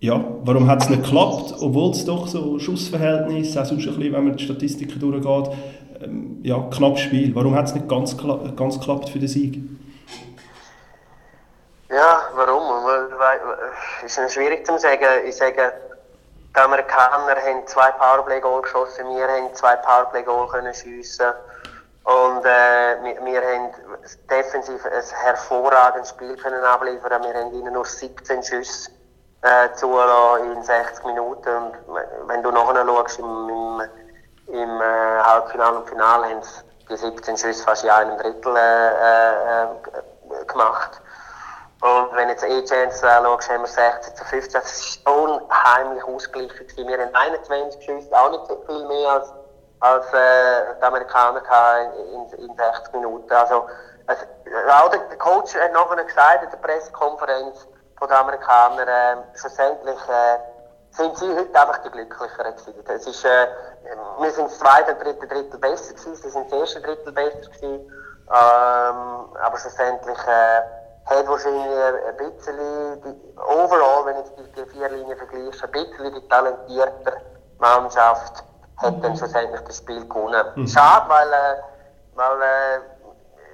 ja, 0.00 0.24
warum 0.44 0.66
hat 0.66 0.82
es 0.82 0.90
nicht 0.90 1.02
geklappt, 1.02 1.54
obwohl 1.60 1.90
es 1.90 2.04
doch 2.04 2.26
so 2.26 2.58
Schussverhältnisse, 2.58 3.60
auch 3.60 3.66
sonst 3.66 3.86
ein 3.86 3.96
bisschen, 3.96 4.12
wenn 4.12 4.24
man 4.24 4.36
die 4.36 4.44
Statistiken 4.44 4.98
durchgeht, 4.98 5.54
ähm, 6.02 6.38
ja, 6.42 6.58
knapp 6.70 6.98
Spiel. 6.98 7.34
Warum 7.34 7.54
hat 7.54 7.66
es 7.66 7.74
nicht 7.74 7.88
ganz, 7.88 8.16
ganz 8.56 8.78
geklappt 8.78 9.10
für 9.10 9.18
den 9.18 9.28
Sieg? 9.28 9.60
Ja, 11.90 12.22
warum? 12.36 12.86
Es 14.04 14.16
ist 14.16 14.32
schwierig 14.32 14.64
zu 14.64 14.78
sagen. 14.78 15.24
Ich 15.24 15.36
sage, 15.36 15.72
die 16.54 16.60
Amerikaner 16.60 17.34
haben 17.34 17.66
zwei 17.66 17.90
Powerplay-Goal 17.90 18.62
geschossen, 18.62 19.08
wir 19.08 19.26
haben 19.26 19.52
zwei 19.54 19.74
Powerplay-Goal 19.74 20.72
schiessen. 20.72 21.32
Und 22.04 22.44
äh, 22.44 22.96
wir, 23.02 23.24
wir 23.24 23.42
haben 23.42 23.74
defensiv 24.30 24.86
ein 24.86 25.02
hervorragendes 25.24 26.10
Spiel 26.10 26.36
können 26.36 26.62
abliefern. 26.62 27.24
Wir 27.24 27.34
haben 27.34 27.52
ihnen 27.54 27.72
nur 27.72 27.84
17 27.84 28.40
Schüsse 28.44 28.92
äh, 29.42 29.72
zulassen 29.74 30.52
in 30.52 30.62
60 30.62 31.04
Minuten. 31.06 31.56
Und 31.56 31.72
wenn 32.28 32.42
du 32.44 32.52
nachher 32.52 32.86
schaust, 32.86 33.18
im, 33.18 33.48
im, 33.48 33.82
im 34.46 34.80
äh, 34.80 35.20
Halbfinale 35.22 35.78
und 35.78 35.88
Finale 35.88 36.28
haben 36.28 36.42
sie 36.42 36.62
die 36.88 36.96
17 36.96 37.36
Schüsse 37.36 37.64
fast 37.64 37.82
in 37.82 37.90
einem 37.90 38.16
Drittel 38.16 38.56
äh, 38.56 39.64
äh, 39.64 40.44
gemacht. 40.46 41.00
Und 41.80 42.14
wenn 42.14 42.28
jetzt 42.28 42.44
E-Chance 42.44 43.08
anschaust, 43.08 43.48
haben 43.48 43.62
wir 43.62 43.66
16 43.66 44.14
zu 44.14 44.24
15. 44.24 44.60
Das 44.60 45.00
war 45.04 45.22
unheimlich 45.22 46.04
ausgeglichen. 46.04 46.86
Wir 46.86 46.98
haben 46.98 47.14
21 47.14 47.80
geschossen, 47.80 48.14
auch 48.14 48.30
nicht 48.30 48.46
so 48.46 48.62
viel 48.66 48.86
mehr 48.86 49.08
als, 49.08 49.32
als 49.80 50.06
äh, 50.12 50.74
die 50.78 50.82
Amerikaner 50.84 51.42
in, 52.12 52.44
in 52.44 52.54
60 52.54 52.92
Minuten. 52.92 53.32
Also, 53.32 53.66
also, 54.06 54.24
auch 54.68 54.90
der 54.90 55.00
Coach 55.16 55.54
hat 55.54 55.72
nachher 55.72 56.04
gesagt 56.04 56.44
in 56.44 56.50
der 56.50 56.58
Pressekonferenz 56.58 57.66
von 57.98 58.08
den 58.08 58.16
Amerikanern, 58.16 58.86
äh, 58.86 59.38
schlussendlich 59.38 59.98
äh, 60.08 60.38
sind 60.90 61.16
sie 61.16 61.34
heute 61.34 61.58
einfach 61.58 61.78
die 61.78 61.90
Glücklicheren 61.90 62.56
gewesen. 62.56 62.84
Das 62.84 63.06
ist, 63.06 63.24
äh, 63.24 63.46
wir 64.18 64.30
sind 64.32 64.50
das 64.50 64.58
zweite 64.58 64.92
und 64.92 65.02
dritte 65.02 65.26
Drittel 65.26 65.58
besser 65.58 65.94
gewesen, 65.94 66.14
sie 66.14 66.28
sind 66.28 66.52
das 66.52 66.60
erste 66.60 66.82
Drittel 66.82 67.12
besser 67.12 67.38
gewesen. 67.38 67.90
Ähm, 68.28 69.36
aber 69.40 69.58
schlussendlich 69.58 70.18
äh, 70.26 70.62
hat 71.10 71.28
wahrscheinlich 71.28 71.66
ein 72.08 72.16
bisschen, 72.16 73.02
die, 73.02 73.38
overall, 73.38 74.06
wenn 74.06 74.16
ich 74.22 74.30
die, 74.36 74.60
die 74.60 74.70
vier 74.70 74.88
Linien 74.88 75.18
vergleiche, 75.18 75.64
ein 75.64 75.70
bisschen 75.72 76.14
die 76.14 76.28
talentierte 76.28 77.20
Mannschaft 77.58 78.44
hat 78.76 79.04
dann 79.04 79.16
schlussendlich 79.16 79.60
das 79.60 79.78
Spiel 79.78 80.06
gewonnen. 80.06 80.46
Mhm. 80.54 80.66
Schade, 80.66 81.08
weil, 81.08 81.28
äh, 81.28 81.56
weil 82.14 82.42
äh, 82.42 82.80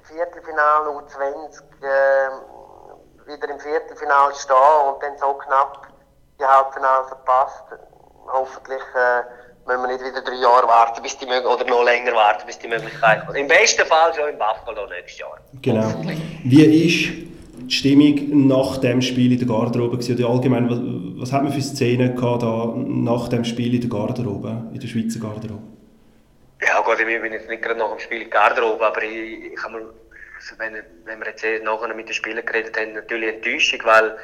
Viertelfinale 0.03 0.89
U20 0.89 1.59
äh, 1.81 3.27
wieder 3.27 3.49
im 3.49 3.59
Viertelfinale 3.59 4.33
stehen 4.35 4.55
und 4.87 5.03
dann 5.03 5.17
so 5.17 5.33
knapp 5.33 5.87
die 6.39 6.45
Halbfinale 6.45 7.07
verpasst. 7.07 7.63
Hoffentlich 8.31 8.81
äh, 8.95 9.23
müssen 9.65 9.81
wir 9.81 9.87
nicht 9.87 10.05
wieder 10.05 10.21
drei 10.21 10.35
Jahre 10.35 10.67
warten, 10.67 11.01
bis 11.01 11.17
die 11.17 11.25
oder 11.25 11.65
noch 11.65 11.83
länger 11.83 12.13
warten, 12.13 12.45
bis 12.45 12.59
die 12.59 12.67
Möglichkeit 12.67 13.25
kommt. 13.25 13.37
Im 13.37 13.47
besten 13.47 13.85
Fall 13.85 14.13
schon 14.13 14.29
in 14.29 14.37
Buffalo 14.37 14.85
nächstes 14.87 15.19
Jahr. 15.19 15.37
Genau. 15.61 15.87
Wie 16.43 16.87
ist 16.87 17.36
die 17.67 17.73
Stimmung 17.73 18.47
nach 18.47 18.77
dem 18.77 19.01
Spiel 19.01 19.31
in 19.31 19.39
der 19.39 19.47
Garderobe 19.47 19.97
gewesen? 19.97 20.17
Oder 20.17 20.29
allgemein, 20.29 20.69
was, 20.69 20.79
was 21.21 21.33
hat 21.33 21.43
man 21.43 21.53
für 21.53 21.61
Szenen 21.61 22.15
gehabt 22.15 22.43
da 22.43 22.73
nach 22.75 23.27
dem 23.29 23.43
Spiel 23.43 23.75
in 23.75 23.81
der 23.81 23.89
Garderobe, 23.89 24.69
in 24.73 24.79
der 24.79 24.87
Schweizer 24.87 25.19
Garderobe? 25.19 25.63
Ja 26.61 26.81
gut, 26.81 26.99
ich 26.99 27.05
bin 27.05 27.31
jetzt 27.31 27.49
nicht 27.49 27.61
gerade 27.61 27.79
nach 27.79 27.91
dem 27.91 27.99
Spiel 27.99 28.21
in 28.21 28.29
der 28.29 28.39
Garderobe, 28.39 28.85
aber 28.85 29.03
ich, 29.03 29.53
ich 29.53 29.69
mir, 29.69 29.93
also 30.35 30.55
wenn, 30.57 30.73
wenn 31.05 31.19
wir 31.19 31.27
jetzt 31.27 31.63
nachher 31.63 31.93
mit 31.93 32.07
den 32.07 32.13
Spielern 32.13 32.45
geredet 32.45 32.77
haben, 32.77 32.93
natürlich 32.93 33.35
Enttäuschung, 33.35 33.79
weil 33.83 34.17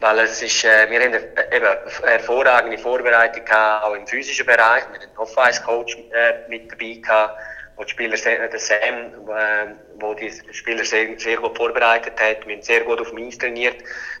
weil 0.00 0.18
es 0.18 0.42
ist, 0.42 0.64
äh, 0.64 0.90
wir 0.90 1.00
haben 1.00 1.14
eben 1.14 1.66
hervorragende 2.02 2.76
Vorbereitung 2.76 3.44
gehabt, 3.44 3.84
auch 3.84 3.94
im 3.94 4.06
physischen 4.06 4.44
Bereich. 4.44 4.82
Wir 4.90 5.00
hatten 5.00 5.08
einen 5.08 5.16
Off-Ice-Coach 5.16 5.96
äh, 6.12 6.48
mit 6.50 6.70
dabei 6.70 7.00
gehabt 7.00 7.38
wo 7.76 7.84
die 7.84 7.90
Spieler, 7.90 8.16
der 8.16 8.58
Sam, 8.58 9.28
äh, 9.28 9.74
wo 9.98 10.14
die 10.14 10.32
Spieler 10.52 10.84
sehr, 10.84 11.18
sehr 11.18 11.36
gut 11.38 11.56
vorbereitet 11.56 12.20
hat, 12.20 12.46
wir 12.46 12.56
haben 12.56 12.62
sehr 12.62 12.80
gut 12.80 13.00
auf 13.00 13.12
Eis 13.16 13.38
trainiert. 13.38 13.76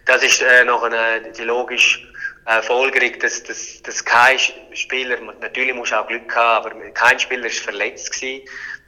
Das 0.06 0.22
ist 0.22 0.42
äh, 0.42 0.64
noch 0.64 0.82
eine, 0.82 1.30
die 1.32 1.42
logisch 1.42 2.06
äh, 2.46 2.62
Folgerung, 2.62 3.18
dass, 3.20 3.42
dass, 3.42 3.82
dass 3.82 4.04
kein 4.04 4.38
Spieler, 4.72 5.18
natürlich 5.40 5.74
muss 5.74 5.92
auch 5.92 6.06
Glück 6.06 6.34
haben, 6.34 6.66
aber 6.66 6.90
kein 6.90 7.18
Spieler 7.18 7.46
ist 7.46 7.60
verletzt 7.60 8.12
gewesen. 8.12 8.46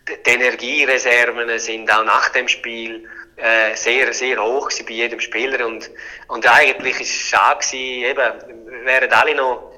Die 0.08 0.30
Energiereserven 0.30 1.58
sind 1.58 1.90
auch 1.90 2.04
nach 2.04 2.28
dem 2.30 2.46
Spiel 2.46 3.08
äh, 3.36 3.74
sehr, 3.74 4.12
sehr 4.12 4.42
hoch 4.42 4.70
bei 4.86 4.92
jedem 4.94 5.20
Spieler 5.20 5.66
und, 5.66 5.90
und 6.28 6.46
eigentlich 6.48 7.00
ist 7.00 7.10
es 7.10 7.28
schade 7.28 7.60
gewesen, 7.60 8.04
eben, 8.04 8.84
wären 8.84 9.12
alle 9.12 9.34
noch 9.34 9.75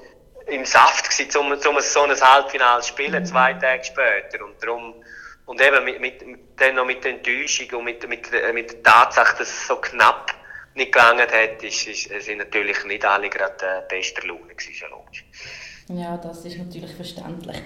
im 0.49 0.65
Saft 0.65 1.09
gewesen, 1.09 1.39
um, 1.39 1.51
um 1.51 1.81
so 1.81 2.03
ein 2.03 2.19
Halbfinale 2.19 2.81
zu 2.81 2.89
spielen, 2.89 3.25
zwei 3.25 3.53
Tage 3.53 3.83
später. 3.83 4.43
Und 4.43 4.61
darum, 4.61 4.95
und 5.45 5.61
eben 5.61 5.83
mit, 5.83 5.99
mit, 5.99 6.39
dann 6.57 6.75
noch 6.75 6.85
mit 6.85 7.03
der 7.03 7.11
Enttäuschung 7.11 7.79
und 7.79 7.85
mit, 7.85 8.07
mit, 8.07 8.29
mit 8.53 8.71
der 8.71 8.83
Tatsache, 8.83 9.37
dass 9.39 9.49
es 9.49 9.67
so 9.67 9.77
knapp 9.77 10.33
nicht 10.75 10.91
gelangt 10.91 11.31
hat, 11.33 11.63
ist, 11.63 11.87
ist, 11.87 12.25
sind 12.25 12.37
natürlich 12.37 12.83
nicht 12.85 13.05
alle 13.05 13.29
gerade 13.29 13.55
äh, 13.65 13.81
bester 13.87 14.27
Laune 14.27 14.53
gewesen, 14.55 14.87
logisch. 14.89 15.25
Ja, 15.91 16.17
das 16.17 16.45
ist 16.45 16.57
natürlich 16.57 16.93
verständlich. 16.93 17.57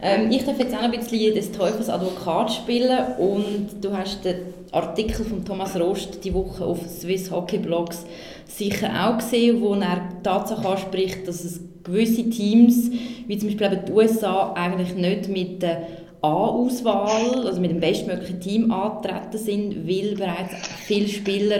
Ähm, 0.00 0.30
ich 0.30 0.46
darf 0.46 0.58
jetzt 0.58 0.74
auch 0.74 0.80
noch 0.80 0.84
ein 0.84 0.98
bisschen 0.98 1.34
des 1.34 1.52
Teufels 1.52 1.90
Advokat 1.90 2.50
spielen 2.50 3.16
und 3.18 3.84
du 3.84 3.94
hast 3.94 4.24
den 4.24 4.54
Artikel 4.72 5.26
von 5.26 5.44
Thomas 5.44 5.76
Rost 5.78 6.24
die 6.24 6.32
Woche 6.32 6.64
auf 6.64 6.78
Swiss 6.88 7.30
Hockey 7.30 7.58
Blogs 7.58 8.06
sicher 8.46 8.88
auch 9.06 9.18
gesehen, 9.18 9.60
wo 9.60 9.74
er 9.74 10.08
die 10.10 10.22
Tatsache 10.22 10.66
anspricht, 10.66 11.28
dass 11.28 11.44
es 11.44 11.60
gewisse 11.86 12.28
Teams, 12.28 12.90
wie 13.26 13.38
zum 13.38 13.48
Beispiel 13.48 13.80
die 13.86 13.92
USA, 13.92 14.52
eigentlich 14.54 14.94
nicht 14.94 15.28
mit 15.28 15.62
der 15.62 15.86
A-Auswahl, 16.22 17.46
also 17.46 17.60
mit 17.60 17.70
dem 17.70 17.80
bestmöglichen 17.80 18.40
Team 18.40 18.70
antreten 18.70 19.38
sind, 19.38 19.88
weil 19.88 20.14
bereits 20.16 20.54
viele 20.86 21.08
Spieler 21.08 21.58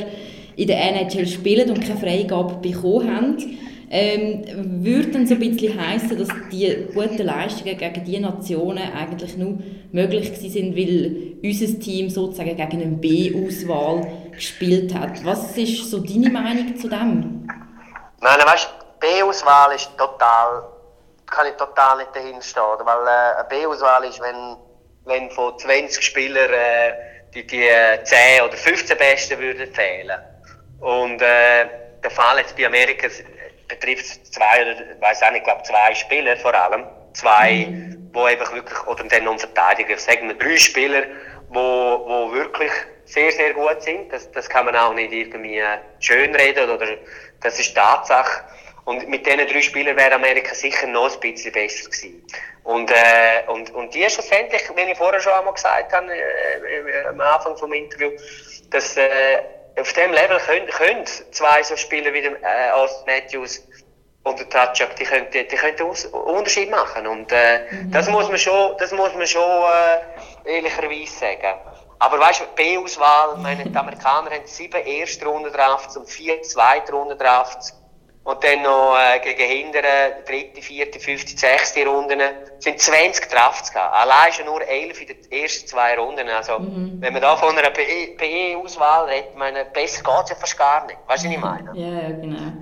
in 0.57 0.67
der 0.67 0.81
NHL 0.81 1.27
spielen 1.27 1.71
und 1.71 1.81
keine 1.83 2.01
Freigabe 2.01 2.57
bekommen 2.57 3.15
haben. 3.15 3.37
Ähm, 3.89 4.43
würde 4.85 5.13
dann 5.13 5.29
so 5.29 5.35
ein 5.35 5.41
bisschen 5.41 5.81
heissen, 5.81 6.19
dass 6.19 6.29
die 6.51 6.75
guten 6.93 7.23
Leistungen 7.23 7.79
gegen 7.79 8.05
diese 8.05 8.21
Nationen 8.21 8.79
eigentlich 8.79 9.37
nur 9.37 9.59
möglich 9.93 10.33
sind, 10.37 10.77
weil 10.77 11.37
unser 11.41 11.79
Team 11.79 12.11
sozusagen 12.11 12.57
gegen 12.57 12.83
eine 12.83 12.87
B-Auswahl 12.87 14.09
gespielt 14.33 14.93
hat. 14.93 15.25
Was 15.25 15.57
ist 15.57 15.89
so 15.89 16.01
deine 16.01 16.31
Meinung 16.31 16.77
zu 16.77 16.89
dem? 16.89 17.47
Nein, 18.21 18.39
weißt 18.45 18.86
B-Auswahl 19.01 19.75
ist 19.75 19.97
total, 19.97 20.65
kann 21.27 21.47
ich 21.47 21.55
total 21.55 21.99
nicht 21.99 22.15
dahinter 22.15 22.85
weil 22.85 23.07
äh, 23.07 23.39
eine 23.39 23.45
B-Auswahl 23.49 24.05
ist, 24.05 24.21
wenn, 24.21 24.57
wenn 25.05 25.31
von 25.31 25.59
20 25.59 26.05
Spielern 26.05 26.53
äh, 26.53 26.93
die, 27.35 27.47
die 27.47 27.69
10 28.05 28.43
oder 28.43 28.57
15 28.57 28.97
Besten 28.97 29.39
würden 29.39 29.73
fehlen. 29.75 30.21
Und 30.81 31.21
äh, 31.23 31.67
der 32.03 32.11
Fall 32.11 32.39
jetzt 32.39 32.57
bei 32.57 32.67
Amerika 32.67 33.09
betrifft 33.69 34.33
zwei 34.33 34.63
oder 34.63 35.01
weiß 35.01 35.23
auch 35.23 35.33
nicht, 35.33 35.45
glaube 35.45 35.63
zwei 35.65 35.95
Spieler 35.95 36.37
vor 36.37 36.55
allem, 36.55 36.85
zwei, 37.13 37.67
mhm. 37.69 38.11
wo 38.13 38.29
eben 38.29 38.53
wirklich 38.53 38.87
oder 38.87 39.05
dann 39.05 39.25
noch 39.25 39.39
Verteidiger, 39.39 39.99
sagen 39.99 40.29
wir 40.29 40.39
drei 40.39 40.57
Spieler, 40.57 41.03
wo, 41.49 42.05
wo 42.07 42.33
wirklich 42.33 42.71
sehr 43.05 43.33
sehr 43.33 43.55
gut 43.55 43.83
sind. 43.83 44.13
Das, 44.13 44.31
das 44.33 44.49
kann 44.49 44.67
man 44.67 44.77
auch 44.77 44.95
nicht 44.95 45.13
irgendwie 45.13 45.63
schönreden 46.01 46.71
oder 46.71 46.87
das 47.43 47.59
ist 47.59 47.75
Tatsache. 47.75 48.45
Und 48.87 49.09
mit 49.09 49.27
diesen 49.27 49.47
drei 49.49 49.63
Spielern 49.63 49.97
wäre 49.97 50.15
Amerika 50.15 50.55
sicher 50.55 50.87
noch 50.87 51.13
ein 51.13 51.21
bisschen 51.21 51.51
besser 51.51 51.91
gewesen. 51.91 52.25
Und, 52.63 52.89
äh, 52.93 53.43
und, 53.49 53.75
und 53.75 53.93
die 53.93 54.09
schlussendlich, 54.09 54.63
wie 54.77 54.81
ich 54.81 54.97
vorher 54.97 55.21
schon 55.21 55.33
einmal 55.33 55.55
gesagt 55.55 55.93
habe, 55.93 56.07
äh, 56.13 57.07
am 57.09 57.21
Anfang 57.21 57.57
vom 57.57 57.73
Interview, 57.73 58.13
dass 58.71 58.97
äh, 58.97 59.39
auf 59.77 59.93
dem 59.93 60.13
Level 60.13 60.39
können, 60.39 60.69
können 60.69 61.05
zwei 61.33 61.65
so 61.65 61.77
Spieler 61.77 62.13
wie 62.13 62.23
der, 62.23 62.41
äh, 62.43 62.71
Austin 62.71 63.07
Matthews 63.07 63.61
und 64.23 64.39
der 64.39 64.49
Tatschak, 64.49 64.95
die 64.95 65.05
können, 65.05 65.27
die, 65.33 65.47
die 65.49 65.57
können 65.57 65.77
einen 65.81 66.13
Unterschied 66.23 66.71
machen. 66.71 67.09
Und 67.09 67.33
äh, 67.33 67.67
mhm. 67.69 67.91
das 67.91 68.09
muss 68.09 68.29
man 68.29 68.39
schon, 68.39 68.77
das 68.79 68.93
muss 68.93 69.13
man 69.15 69.27
schon 69.27 69.65
äh, 70.45 70.57
ehrlicherweise 70.59 71.13
sagen. 71.13 71.59
Aber 71.99 72.21
weißt 72.21 72.41
du, 72.41 72.45
B-Auswahl, 72.55 73.37
die 73.39 73.77
Amerikaner 73.77 74.31
haben 74.31 74.47
sieben 74.47 74.87
Erstrunden-Drafts 74.87 75.97
und 75.97 76.09
vier 76.09 76.41
Zweitrunden-Drafts 76.43 77.75
und 78.27 78.43
dann 78.43 78.63
noch 78.63 78.97
äh, 78.99 79.21
gegen 79.21 79.49
hinteren, 79.49 80.25
dritte, 80.27 80.61
vierte, 80.61 80.99
fünfte, 80.99 81.39
sechste 81.39 81.87
Runden 81.87 82.21
sind 82.59 82.81
20 82.81 83.29
Drafts 83.29 83.73
gehabt. 83.73 83.95
Allein 83.95 84.33
schon 84.33 84.47
nur 84.47 84.61
11 84.67 85.01
in 85.01 85.07
den 85.07 85.33
ersten 85.33 85.69
zwei 85.69 85.97
Runden. 85.97 86.29
Also, 86.29 86.59
mhm. 86.59 87.01
wenn 87.01 87.13
man 87.13 87.23
da 87.23 87.37
von 87.37 87.57
einer 87.57 87.71
PE-Auswahl 87.71 89.05
redet, 89.05 89.37
meine, 89.37 89.65
besser 89.67 90.03
geht's 90.03 90.31
ja 90.31 90.37
fast 90.37 90.59
gar 90.59 90.87
nicht. 90.87 90.99
Weißt 91.07 91.23
du, 91.23 91.29
was 91.29 91.35
ich 91.37 91.41
meine? 91.41 91.71
Ja, 91.75 92.03
ja, 92.03 92.09
genau. 92.09 92.53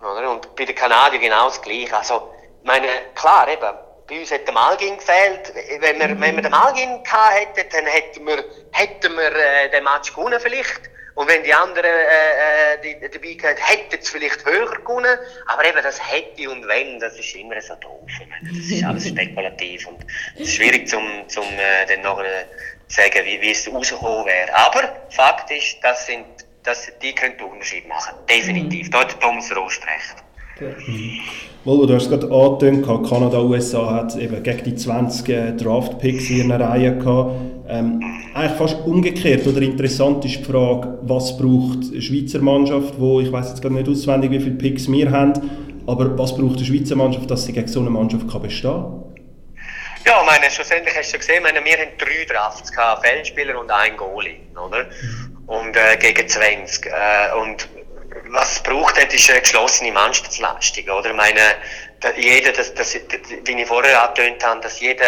Oder? 0.00 0.32
Und 0.32 0.56
bei 0.56 0.64
den 0.64 0.74
Kanadiern 0.74 1.22
genau 1.22 1.44
das 1.44 1.62
Gleiche. 1.62 1.96
Also, 1.96 2.34
meine, 2.64 2.88
klar, 3.14 3.46
eben, 3.46 3.72
bei 4.08 4.18
uns 4.18 4.32
hat 4.32 4.48
der 4.48 4.54
Malgin 4.54 4.96
gefehlt. 4.96 5.52
Wenn 5.78 6.00
wir, 6.00 6.08
mhm. 6.08 6.20
wenn 6.20 6.34
wir 6.34 6.42
den 6.42 6.50
Malgin 6.50 7.04
gehabt 7.04 7.56
hätten, 7.56 7.70
dann 7.70 7.86
hätten 7.86 8.26
wir, 8.26 8.44
hätten 8.72 9.16
wir 9.16 9.32
äh, 9.32 9.70
den 9.70 9.84
Match 9.84 10.12
gewonnen 10.12 10.40
vielleicht. 10.40 10.90
Und 11.14 11.28
wenn 11.28 11.42
die 11.42 11.52
anderen 11.52 11.84
äh, 11.84 12.74
äh, 12.74 12.80
die, 12.82 13.00
dabei 13.00 13.34
gehabt 13.34 13.60
hätten 13.60 13.98
es 14.00 14.10
vielleicht 14.10 14.44
höher 14.44 14.70
gewonnen. 14.76 15.18
Aber 15.46 15.64
eben 15.64 15.78
das 15.82 16.00
hätte 16.10 16.50
und 16.50 16.66
wenn, 16.68 16.98
das 17.00 17.18
ist 17.18 17.34
immer 17.34 17.60
so 17.60 17.74
doof. 17.76 18.08
Das 18.42 18.70
ist 18.70 18.84
alles 18.84 19.08
spekulativ 19.08 19.86
und 19.86 19.98
es 20.34 20.42
ist 20.42 20.54
schwierig 20.54 20.88
zum, 20.88 21.04
zum 21.28 21.44
äh, 21.44 21.86
dann 21.88 22.02
nachher 22.02 22.46
sagen, 22.88 23.24
wie, 23.24 23.40
wie 23.40 23.50
es 23.50 23.70
rausgekommen 23.72 24.26
wäre. 24.26 24.54
Aber 24.54 24.82
Fakt 25.10 25.50
ist, 25.50 25.76
das 25.82 26.06
sind, 26.06 26.24
das, 26.62 26.88
die 27.02 27.14
können 27.14 27.36
den 27.38 27.46
Unterschied 27.46 27.88
machen. 27.88 28.14
Definitiv. 28.28 28.86
Mhm. 28.86 28.90
Da 28.90 29.00
hat 29.00 29.20
Thomas 29.20 29.54
Rost 29.56 29.82
recht. 29.86 30.78
Mhm. 30.86 31.20
Volvo, 31.64 31.86
du 31.86 31.94
hast 31.94 32.04
es 32.04 32.10
gerade 32.10 32.32
angetönt, 32.32 32.86
Kanada, 33.08 33.40
USA 33.40 33.94
hat 33.94 34.16
eben 34.16 34.42
gegen 34.42 34.64
die 34.64 34.74
20 34.74 35.28
äh, 35.28 35.52
Draft-Picks 35.52 36.30
in 36.30 36.52
einer 36.52 36.66
Reihe 36.66 36.96
gehabt. 36.96 37.32
Ähm, 37.70 38.02
eigentlich 38.34 38.58
fast 38.58 38.76
umgekehrt, 38.84 39.46
oder 39.46 39.62
interessant 39.62 40.24
ist 40.24 40.38
die 40.38 40.44
Frage, 40.44 40.98
was 41.02 41.38
braucht 41.38 41.92
eine 41.92 42.02
Schweizer 42.02 42.40
Mannschaft, 42.40 42.98
wo 42.98 43.20
ich 43.20 43.30
weiß 43.30 43.50
jetzt 43.50 43.62
gar 43.62 43.70
nicht 43.70 43.88
auswendig, 43.88 44.32
wie 44.32 44.40
viele 44.40 44.56
Picks 44.56 44.90
wir 44.90 45.10
haben, 45.10 45.32
aber 45.86 46.18
was 46.18 46.36
braucht 46.36 46.56
eine 46.56 46.64
Schweizer 46.64 46.96
Mannschaft, 46.96 47.30
dass 47.30 47.44
sie 47.44 47.52
gegen 47.52 47.68
so 47.68 47.80
eine 47.80 47.90
Mannschaft 47.90 48.28
kann 48.28 48.42
bestehen 48.42 48.72
kann? 48.72 49.04
Ja, 50.04 50.22
meine, 50.24 50.50
schlussendlich 50.50 50.96
hast 50.96 51.12
du 51.12 51.18
gesehen, 51.18 51.42
meine, 51.42 51.64
wir 51.64 51.76
haben 51.76 51.90
drei 51.98 52.24
Drafts 52.24 52.72
gehabt, 52.72 53.06
Feldspieler 53.06 53.60
und 53.60 53.70
ein 53.70 53.96
Goalie, 53.96 54.38
oder? 54.54 54.84
Mhm. 54.84 55.38
Und 55.46 55.76
äh, 55.76 55.96
gegen 55.98 56.26
20. 56.26 56.86
Äh, 56.86 56.90
und 57.40 57.68
was 58.30 58.52
es 58.52 58.62
braucht 58.62 59.00
hat, 59.00 59.12
ist 59.12 59.30
eine 59.30 59.40
geschlossene 59.40 59.92
Mannschaftsleistung, 59.92 60.84
oder? 60.84 61.10
Ich 61.10 61.16
meine, 61.16 61.40
jeder, 62.16 62.52
das, 62.52 62.74
das, 62.74 62.94
wie 62.94 63.52
ich 63.52 63.66
vorher 63.66 64.08
angetönt 64.08 64.44
habe, 64.44 64.60
dass 64.60 64.80
jeder 64.80 65.04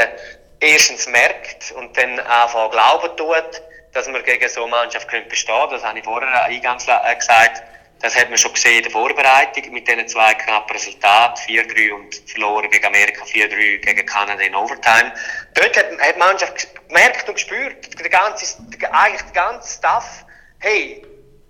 erstens 0.63 1.07
merkt 1.09 1.73
und 1.73 1.97
dann 1.97 2.21
einfach 2.21 2.71
glauben 2.71 3.17
tut, 3.17 3.63
dass 3.93 4.09
man 4.09 4.23
gegen 4.23 4.49
so 4.49 4.63
eine 4.63 4.71
Mannschaft 4.71 5.09
könnte 5.09 5.29
bestehen. 5.29 5.69
Das 5.71 5.85
habe 5.85 5.99
ich 5.99 6.05
vorher 6.05 6.45
eingangs 6.45 6.87
äh, 6.89 7.15
gesagt. 7.17 7.63
Das 8.01 8.17
hat 8.17 8.31
man 8.31 8.39
schon 8.39 8.53
gesehen 8.53 8.79
in 8.79 8.83
der 8.85 8.91
Vorbereitung 8.91 9.73
mit 9.73 9.87
diesen 9.87 10.09
zwei 10.09 10.35
knappen 10.35 10.73
Resultaten, 10.73 11.41
4-3 11.47 11.93
und 11.93 12.15
verloren 12.29 12.69
gegen 12.71 12.85
Amerika 12.87 13.23
4-3 13.25 13.79
gegen 13.79 14.07
Kanada 14.07 14.43
in 14.43 14.57
Overtime. 14.57 15.13
Dort 15.55 15.77
hat, 15.77 15.87
hat 16.01 16.15
die 16.15 16.19
Mannschaft 16.19 16.69
gemerkt 16.89 17.29
und 17.29 17.35
gespürt, 17.35 18.01
der 18.01 18.09
ganze, 18.09 18.61
eigentlich 18.91 19.23
der 19.23 19.33
ganze 19.33 19.79
Staff, 19.79 20.25
hey, 20.59 21.03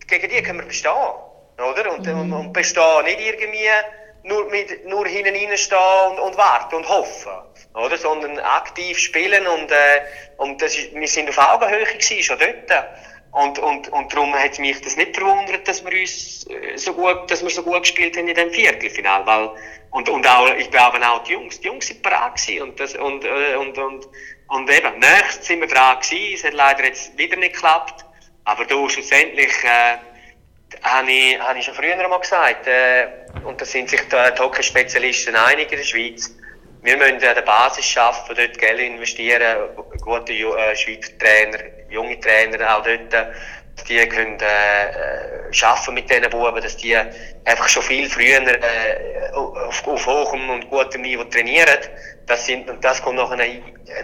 gegen 0.07 0.29
die 0.29 0.43
können 0.43 0.61
wir 0.61 0.67
bestehen. 0.67 0.93
Oder? 1.59 1.93
Und, 1.93 2.07
mhm. 2.07 2.33
und 2.33 2.53
bestehen 2.53 3.05
nicht 3.05 3.21
irgendwie 3.21 3.69
nur, 4.25 4.49
mit, 4.51 4.87
nur 4.87 5.07
hinten 5.07 5.35
reinstehen 5.35 5.79
und, 6.11 6.19
und 6.19 6.37
warten 6.37 6.77
und 6.77 6.89
hoffen. 6.89 7.33
Oder? 7.75 7.97
Sondern 7.97 8.39
aktiv 8.39 8.99
spielen 8.99 9.47
und, 9.47 9.71
äh, 9.71 10.03
und 10.37 10.61
das 10.61 10.77
ist, 10.77 10.95
wir 10.95 11.09
sind 11.09 11.29
auf 11.29 11.39
Augenhöhe 11.39 11.85
gewesen, 11.85 12.23
schon 12.23 12.39
dort. 12.39 12.85
Und, 13.33 13.59
und, 13.59 13.89
und 13.89 14.13
darum 14.13 14.35
hat 14.35 14.59
mich 14.59 14.81
das 14.83 14.97
nicht 14.97 15.17
verwundert, 15.17 15.67
dass 15.67 15.83
wir 15.83 15.99
uns 15.99 16.47
äh, 16.49 16.77
so 16.77 16.93
gut, 16.93 17.31
dass 17.31 17.43
wir 17.43 17.49
so 17.49 17.63
gut 17.63 17.81
gespielt 17.81 18.17
haben 18.17 18.29
in 18.29 18.35
dem 18.35 18.51
Viertelfinale, 18.51 19.27
weil, 19.27 19.51
und, 19.91 20.09
und 20.11 20.27
auch, 20.29 20.55
ich 20.55 20.71
glaube 20.71 20.99
auch 21.07 21.23
die 21.25 21.33
Jungs, 21.33 21.59
die 21.59 21.69
Jungs 21.69 21.87
sind 21.87 22.03
bereit 22.03 22.37
gewesen 22.37 22.63
und 22.63 22.79
das, 22.79 22.95
und, 22.95 23.25
äh, 23.25 23.57
und, 23.57 23.79
und, 23.79 24.07
und 24.49 24.71
eben, 24.71 24.99
nächstes 24.99 25.47
sind 25.47 25.61
wir 25.61 25.67
dran 25.67 25.99
gewesen, 26.01 26.35
es 26.35 26.45
hat 26.45 26.53
leider 26.53 26.85
jetzt 26.85 27.17
wieder 27.17 27.37
nicht 27.37 27.55
geklappt, 27.55 28.05
aber 28.45 28.67
du 28.67 28.87
schlussendlich, 28.91 29.53
äh, 29.65 29.97
habe 30.83 31.11
ich, 31.11 31.39
habe 31.39 31.59
ich 31.59 31.65
schon 31.65 31.75
früher 31.75 31.99
einmal 31.99 32.21
gesagt, 32.21 32.67
äh, 32.67 33.07
und 33.45 33.61
da 33.61 33.65
sind 33.65 33.89
sich 33.89 34.03
die 34.09 34.41
Hockey-Spezialisten 34.41 35.37
einig 35.37 35.71
in 35.73 35.79
der 35.79 35.85
Schweiz, 35.85 36.35
wir 36.83 36.97
müssen 36.97 37.15
an 37.15 37.21
der 37.21 37.43
Basis 37.43 37.85
schaffen, 37.85 38.35
dort 38.37 38.59
Geld 38.59 38.81
investieren, 38.81 39.71
gute 40.01 40.33
äh, 40.33 40.77
Schweizer 40.77 41.17
Trainer, 41.19 41.59
junge 41.89 42.19
Trainer 42.19 42.77
auch 42.77 42.83
dort, 42.83 43.15
die 43.89 44.09
können 44.09 44.39
äh, 44.41 45.53
schaffen 45.53 45.95
mit 45.95 46.11
diesen 46.11 46.29
Buben, 46.31 46.61
dass 46.61 46.77
die 46.77 46.97
einfach 46.97 47.69
schon 47.69 47.83
viel 47.83 48.09
früher 48.09 48.43
äh, 48.47 49.31
auf, 49.33 49.87
auf 49.87 50.07
hohem 50.07 50.51
und 50.51 50.69
gutem 50.71 51.03
Niveau 51.03 51.25
trainieren. 51.25 51.79
Das, 52.27 52.47
sind, 52.47 52.69
und 52.69 52.85
das 52.85 53.03
kommt 53.03 53.17
nachher 53.17 53.37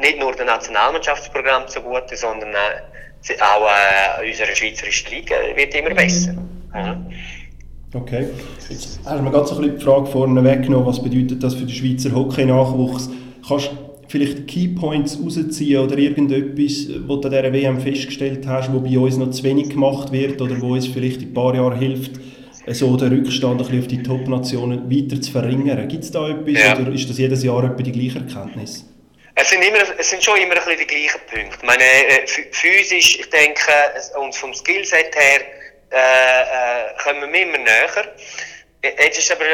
nicht 0.00 0.18
nur 0.18 0.34
dem 0.34 0.46
Nationalmannschaftsprogramm 0.46 1.68
zugute, 1.68 2.16
sondern 2.16 2.54
äh, 2.54 3.40
auch 3.40 3.68
äh, 3.68 4.28
unserer 4.28 4.54
Schweizerischen 4.54 5.10
Liga 5.10 5.36
wird 5.54 5.74
immer 5.74 5.90
besser. 5.90 6.34
Mhm. 6.74 7.06
Okay. 7.94 8.26
Jetzt 8.68 9.00
hast 9.04 9.18
du 9.18 9.22
mir 9.22 9.30
ganz 9.30 9.50
ein 9.50 9.58
bisschen 9.58 9.78
die 9.78 9.84
Frage 9.84 10.06
vorne 10.06 10.44
weggenommen, 10.44 10.86
was 10.86 11.02
bedeutet 11.02 11.42
das 11.42 11.54
für 11.54 11.64
den 11.64 11.70
Schweizer 11.70 12.14
Hockey-Nachwuchs? 12.14 13.08
Kannst 13.46 13.70
du 13.70 13.76
vielleicht 14.08 14.46
Keypoints 14.46 15.18
rausziehen 15.22 15.80
oder 15.82 15.96
irgendetwas, 15.96 16.88
was 17.06 17.20
du 17.20 17.28
an 17.28 17.30
dieser 17.30 17.52
WM 17.52 17.80
festgestellt 17.80 18.46
hast, 18.46 18.72
wo 18.72 18.80
bei 18.80 18.98
uns 18.98 19.16
noch 19.16 19.30
zu 19.30 19.42
wenig 19.42 19.70
gemacht 19.70 20.12
wird 20.12 20.40
oder 20.42 20.60
wo 20.60 20.74
uns 20.74 20.86
vielleicht 20.86 21.22
in 21.22 21.28
ein 21.28 21.34
paar 21.34 21.54
Jahren 21.54 21.78
hilft, 21.78 22.12
so 22.72 22.94
den 22.96 23.08
Rückstand 23.08 23.52
ein 23.52 23.58
bisschen 23.58 23.80
auf 23.80 23.86
die 23.86 24.02
Top-Nationen 24.02 24.90
weiter 24.90 25.20
zu 25.20 25.32
verringern? 25.32 25.88
Gibt 25.88 26.04
es 26.04 26.10
da 26.10 26.28
etwas 26.28 26.62
ja. 26.62 26.78
oder 26.78 26.92
ist 26.92 27.08
das 27.08 27.16
jedes 27.16 27.42
Jahr 27.42 27.64
etwa 27.64 27.82
die 27.82 27.92
gleiche 27.92 28.18
Erkenntnis? 28.18 28.84
Es 29.34 29.50
sind, 29.50 29.62
immer, 29.62 29.78
es 29.96 30.10
sind 30.10 30.22
schon 30.22 30.36
immer 30.36 30.54
ein 30.54 30.64
bisschen 30.64 30.80
die 30.80 30.86
gleichen 30.86 31.20
Punkte. 31.32 31.58
Ich 31.60 31.66
meine, 31.66 31.84
äh, 31.84 32.26
physisch, 32.50 33.20
ich 33.20 33.30
denke, 33.30 33.70
und 34.20 34.34
vom 34.34 34.52
Skillset 34.52 35.14
her, 35.14 35.40
äh, 35.90 37.02
kommen 37.02 37.32
wir 37.32 37.42
immer 37.42 37.58
näher. 37.58 38.14
Jetzt 38.82 39.18
ist 39.18 39.32
aber, 39.32 39.44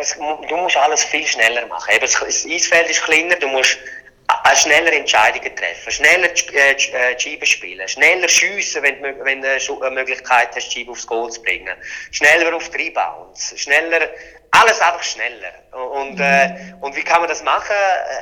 es, 0.00 0.16
du 0.16 0.56
musst 0.56 0.76
alles 0.76 1.04
viel 1.04 1.26
schneller 1.26 1.66
machen. 1.66 1.94
Eben, 1.94 2.00
das 2.00 2.46
Eisfeld 2.46 2.88
ist 2.88 3.04
kleiner, 3.04 3.36
du 3.36 3.48
musst 3.48 3.78
schneller 4.54 4.92
Entscheidungen 4.92 5.54
treffen, 5.54 5.90
schneller 5.90 6.28
äh, 6.52 6.72
äh, 6.72 7.18
Scheiben 7.18 7.46
spielen, 7.46 7.86
schneller 7.88 8.28
schiessen, 8.28 8.82
wenn 8.82 9.02
du 9.02 9.24
wenn 9.24 9.42
du 9.42 9.82
eine 9.82 9.94
Möglichkeit 9.94 10.48
hast, 10.54 10.68
die 10.70 10.80
Scheibe 10.80 10.92
aufs 10.92 11.06
Goal 11.06 11.30
zu 11.30 11.42
bringen, 11.42 11.76
schneller 12.10 12.54
auf 12.54 12.68
die 12.70 12.84
Rebounds, 12.84 13.54
schneller, 13.56 14.08
alles 14.60 14.80
einfach 14.80 15.02
schneller. 15.02 15.52
Und, 15.92 16.18
äh, 16.20 16.74
und 16.80 16.96
wie 16.96 17.02
kann 17.02 17.20
man 17.20 17.28
das 17.28 17.42
machen? 17.42 17.74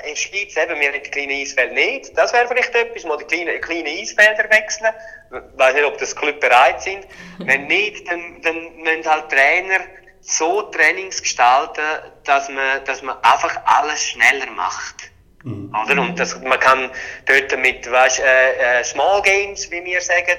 In 0.04 0.10
der 0.10 0.16
Schweiz 0.16 0.56
eben, 0.56 0.80
wir 0.80 0.88
haben 0.88 1.02
die 1.02 1.10
kleinen 1.10 1.32
Eisfelder 1.32 1.74
nicht. 1.74 2.16
Das 2.16 2.32
wäre 2.32 2.46
vielleicht 2.48 2.74
etwas, 2.74 3.04
mal 3.04 3.16
die 3.16 3.24
kleinen, 3.24 3.60
kleinen 3.60 3.86
Eisfelder 3.86 4.48
wechseln. 4.50 4.92
Ich 5.30 5.58
weiß 5.58 5.74
nicht, 5.74 5.84
ob 5.84 5.98
das 5.98 6.14
Club 6.14 6.40
bereit 6.40 6.82
sind. 6.82 7.06
Wenn 7.38 7.66
nicht, 7.66 8.08
dann, 8.10 8.40
dann 8.42 8.76
müssen 8.76 9.10
halt 9.10 9.30
Trainer 9.30 9.80
so 10.20 10.62
Trainings 10.62 11.22
gestalten, 11.22 11.82
dass 12.24 12.48
man, 12.48 12.84
dass 12.84 13.00
man 13.02 13.16
einfach 13.22 13.60
alles 13.64 14.02
schneller 14.02 14.50
macht. 14.50 15.10
Mhm. 15.44 15.72
Oder? 15.84 16.00
Und 16.02 16.18
das, 16.18 16.40
man 16.40 16.58
kann 16.58 16.90
dort 17.26 17.56
mit 17.58 17.90
weißt, 17.90 18.20
äh, 18.20 18.80
äh, 18.80 18.84
Small 18.84 19.22
Games, 19.22 19.70
wie 19.70 19.84
wir 19.84 20.00
sagen, 20.00 20.36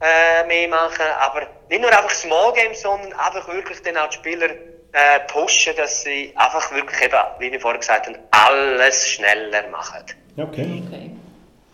äh, 0.00 0.44
mehr 0.46 0.68
machen. 0.68 1.06
Aber 1.20 1.46
nicht 1.68 1.80
nur 1.80 1.90
einfach 1.90 2.10
Small 2.10 2.52
Games, 2.52 2.82
sondern 2.82 3.12
einfach 3.12 3.46
wirklich 3.48 3.80
dann 3.82 3.96
auch 3.96 4.08
die 4.08 4.16
Spieler 4.16 4.48
äh, 4.92 5.20
pushen, 5.26 5.74
dass 5.76 6.02
sie 6.02 6.32
einfach 6.34 6.72
wirklich 6.72 7.00
eben, 7.02 7.14
wie 7.38 7.54
ich 7.54 7.60
vorher 7.62 7.78
gesagt 7.78 8.06
habe, 8.06 8.18
alles 8.30 9.08
schneller 9.08 9.68
machen. 9.70 10.04
Okay. 10.36 10.82
okay. 10.86 11.10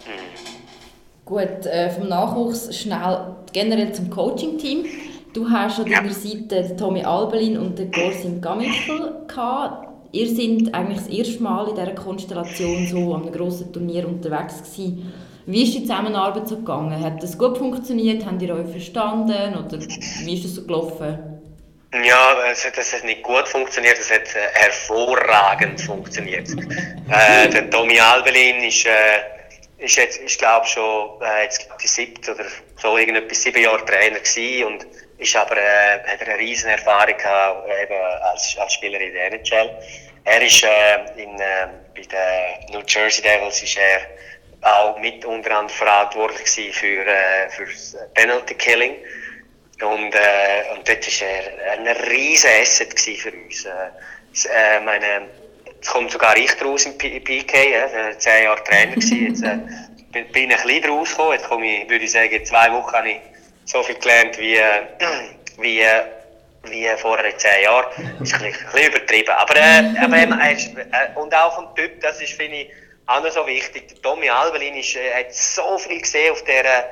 Mhm. 0.06 0.64
Gut, 1.24 1.66
äh, 1.66 1.90
vom 1.90 2.08
Nachwuchs 2.08 2.76
schnell 2.76 3.34
generell 3.52 3.92
zum 3.92 4.10
Coaching-Team. 4.10 4.84
Du 5.32 5.50
hast 5.50 5.80
an 5.80 5.90
deiner 5.90 6.12
Seite 6.12 6.76
Tommy 6.76 7.02
Albelin 7.02 7.58
und 7.58 7.78
den 7.78 7.90
Gorsin 7.90 8.40
Gamichel 8.40 9.24
gehabt. 9.26 9.88
Ihr 10.12 10.28
seid 10.28 10.72
eigentlich 10.74 10.98
das 10.98 11.08
erste 11.08 11.42
Mal 11.42 11.68
in 11.68 11.74
dieser 11.74 11.94
Konstellation 11.94 12.86
so 12.86 13.14
an 13.14 13.22
einem 13.22 13.32
grossen 13.32 13.72
Turnier 13.72 14.06
unterwegs 14.06 14.58
gewesen. 14.58 15.12
Wie 15.46 15.64
ist 15.64 15.74
die 15.74 15.82
Zusammenarbeit 15.82 16.48
so 16.48 16.56
gegangen? 16.56 17.02
Hat 17.02 17.22
das 17.22 17.36
gut 17.36 17.58
funktioniert? 17.58 18.24
Habt 18.24 18.40
ihr 18.40 18.54
euch 18.54 18.68
verstanden? 18.68 19.56
Oder 19.56 19.80
wie 19.80 20.34
ist 20.34 20.44
das 20.44 20.54
so 20.54 20.62
gelaufen? 20.62 21.33
Ja, 22.02 22.50
es 22.50 22.64
hat, 22.64 22.76
das 22.76 22.92
hat 22.92 23.04
nicht 23.04 23.22
gut 23.22 23.46
funktioniert, 23.46 23.98
es 23.98 24.10
hat 24.10 24.34
äh, 24.34 24.48
hervorragend 24.54 25.80
funktioniert. 25.80 26.48
äh, 27.10 27.48
der 27.48 27.70
Tommy 27.70 28.00
Albelin 28.00 28.64
ist, 28.64 28.84
äh, 28.86 29.20
ist 29.78 29.96
jetzt, 29.96 30.20
ich 30.20 30.36
glaube 30.36 30.66
schon, 30.66 31.22
äh, 31.22 31.44
jetzt 31.44 31.68
die 31.82 31.86
siebte 31.86 32.34
oder 32.34 32.46
so 32.82 32.98
irgendetwas 32.98 33.42
sieben 33.42 33.62
Jahre 33.62 33.84
Trainer 33.84 34.18
gewesen 34.18 34.64
und 34.64 34.86
ist 35.18 35.36
aber, 35.36 35.56
äh, 35.56 36.00
hat 36.04 36.20
eine 36.22 36.38
riesen 36.38 36.70
Erfahrung 36.70 37.16
gehabt, 37.16 37.68
äh, 37.68 37.82
eben 37.84 37.94
als, 38.22 38.56
als 38.58 38.72
Spieler 38.72 39.00
in 39.00 39.12
der 39.12 39.32
NHL. 39.32 39.70
Er 40.24 40.42
ist 40.42 40.64
äh, 40.64 41.22
in, 41.22 41.38
äh, 41.38 41.68
bei 41.94 42.02
den 42.02 42.72
New 42.72 42.82
Jersey 42.86 43.22
Devils 43.22 43.62
ist 43.62 43.78
er 43.78 44.00
auch 44.62 44.98
mit 44.98 45.24
unter 45.24 45.50
anderem 45.50 45.68
verantwortlich 45.68 46.74
für, 46.74 47.06
äh, 47.06 47.48
für 47.50 47.66
das 47.66 47.96
Penalty 48.14 48.54
Killing. 48.54 48.96
Und, 49.82 50.14
äh, 50.14 50.72
und 50.72 50.88
dort 50.88 51.20
war 51.20 51.28
er 51.28 51.72
ein 51.72 51.86
riesen 52.08 52.50
Asset 52.60 52.98
für 52.98 53.32
uns. 53.32 53.64
Äh, 53.64 53.70
äh, 54.48 54.80
meine, 54.80 55.28
jetzt 55.66 55.90
kommt 55.90 56.12
sogar 56.12 56.36
ich 56.36 56.50
raus 56.64 56.86
im 56.86 56.96
PK, 56.96 57.56
äh, 57.56 58.18
zehn 58.18 58.44
Jahre 58.44 58.62
Trainer 58.64 58.94
gewesen. 58.94 59.26
Jetzt 59.26 59.42
äh, 59.42 59.58
bin, 60.12 60.30
bin 60.32 60.50
ich 60.50 60.58
ein 60.58 60.66
bisschen 60.66 60.90
rausgekommen. 60.90 61.32
Jetzt 61.32 61.48
komme 61.48 61.66
ich, 61.66 61.90
würde 61.90 62.04
ich 62.04 62.12
sagen, 62.12 62.30
in 62.30 62.46
zwei 62.46 62.72
Wochen 62.72 62.92
habe 62.92 63.10
ich 63.10 63.20
so 63.64 63.82
viel 63.82 63.96
gelernt 63.96 64.38
wie, 64.38 64.58
wie, 65.58 65.82
wie 66.64 66.88
vorher 66.98 67.32
in 67.32 67.38
zehn 67.38 67.64
Jahren. 67.64 67.86
Das 68.20 68.28
ist 68.28 68.34
ein 68.34 68.42
bisschen, 68.42 68.66
ein 68.66 68.72
bisschen 68.72 68.88
übertrieben. 68.88 69.30
Aber, 69.30 69.56
äh, 69.56 69.98
aber 70.00 70.16
äh, 70.16 71.20
und 71.20 71.34
auch 71.34 71.54
vom 71.54 71.74
Typ, 71.74 72.00
das 72.00 72.20
ist, 72.20 72.34
finde 72.34 72.58
ich, 72.58 72.70
auch 73.06 73.22
noch 73.22 73.30
so 73.30 73.46
wichtig. 73.46 73.88
Der 73.88 74.02
Tommy 74.02 74.30
Albelin 74.30 74.76
ist, 74.76 74.96
äh, 74.96 75.14
hat 75.14 75.34
so 75.34 75.78
viel 75.78 76.00
gesehen 76.00 76.32
auf 76.32 76.42
dieser, 76.44 76.84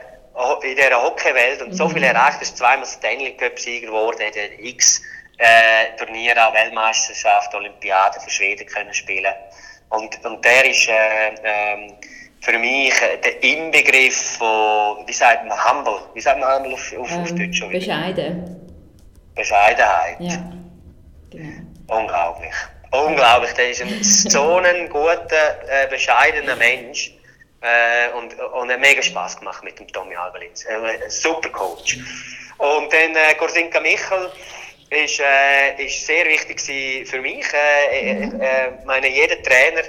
in 0.62 0.76
dieser 0.76 1.02
Hockeywelt 1.02 1.62
und 1.62 1.72
so 1.72 1.88
viel 1.88 2.02
erreicht. 2.02 2.38
Er 2.38 2.42
ist 2.42 2.56
zweimal 2.56 2.86
Stanley 2.86 3.36
Cup-Sieger 3.36 3.88
geworden, 3.88 4.20
hat 4.24 4.34
x 4.58 5.02
äh, 5.38 5.96
Turniere, 5.96 6.46
auch 6.46 6.54
Weltmeisterschaft, 6.54 7.54
Olympiade 7.54 8.20
für 8.20 8.30
Schweden 8.30 8.66
können 8.66 8.94
spielen. 8.94 9.32
Und, 9.90 10.24
und 10.24 10.44
der 10.44 10.64
ist, 10.64 10.88
äh, 10.88 11.34
ähm, 11.44 11.92
für 12.40 12.58
mich 12.58 12.94
äh, 13.02 13.18
der 13.18 13.42
Inbegriff 13.42 14.38
von, 14.38 15.06
wie 15.06 15.12
sagt 15.12 15.46
man, 15.46 15.58
humble, 15.64 16.00
wie 16.14 16.20
sagt 16.20 16.40
man 16.40 16.56
humble 16.56 16.74
auf, 16.74 16.98
auf, 16.98 17.10
ähm, 17.10 17.22
auf 17.22 17.32
Deutsch? 17.34 17.58
Schon 17.58 17.70
bescheiden. 17.70 18.70
Bescheidenheit. 19.34 20.16
Ja, 20.20 20.42
genau. 21.30 21.98
Unglaublich. 21.98 22.54
Unglaublich, 22.90 23.52
der 23.54 23.70
ist 23.70 23.82
ein, 23.82 24.02
so 24.02 24.56
ein 24.58 24.88
guter, 24.88 25.58
äh, 25.68 25.86
bescheidener 25.88 26.56
Mensch. 26.56 27.12
Äh, 27.62 28.10
und, 28.16 28.38
und 28.38 28.70
hat 28.70 28.80
mega 28.80 29.02
Spass 29.02 29.38
gemacht 29.38 29.62
mit 29.62 29.78
dem 29.78 29.86
Tommy 29.88 30.16
Albelins. 30.16 30.64
Äh, 30.64 30.74
ein 30.74 31.10
super 31.10 31.48
Coach. 31.48 31.98
Und 32.58 32.92
dann 32.92 33.16
äh, 33.16 33.34
Gorsinka 33.38 33.80
Michel 33.80 34.30
ist, 34.90 35.20
äh, 35.20 35.84
ist 35.84 36.06
sehr 36.06 36.26
wichtig 36.26 36.60
für 37.08 37.20
mich. 37.20 37.46
Äh, 37.52 38.72
meine, 38.84 39.08
jeder 39.08 39.40
Trainer 39.42 39.82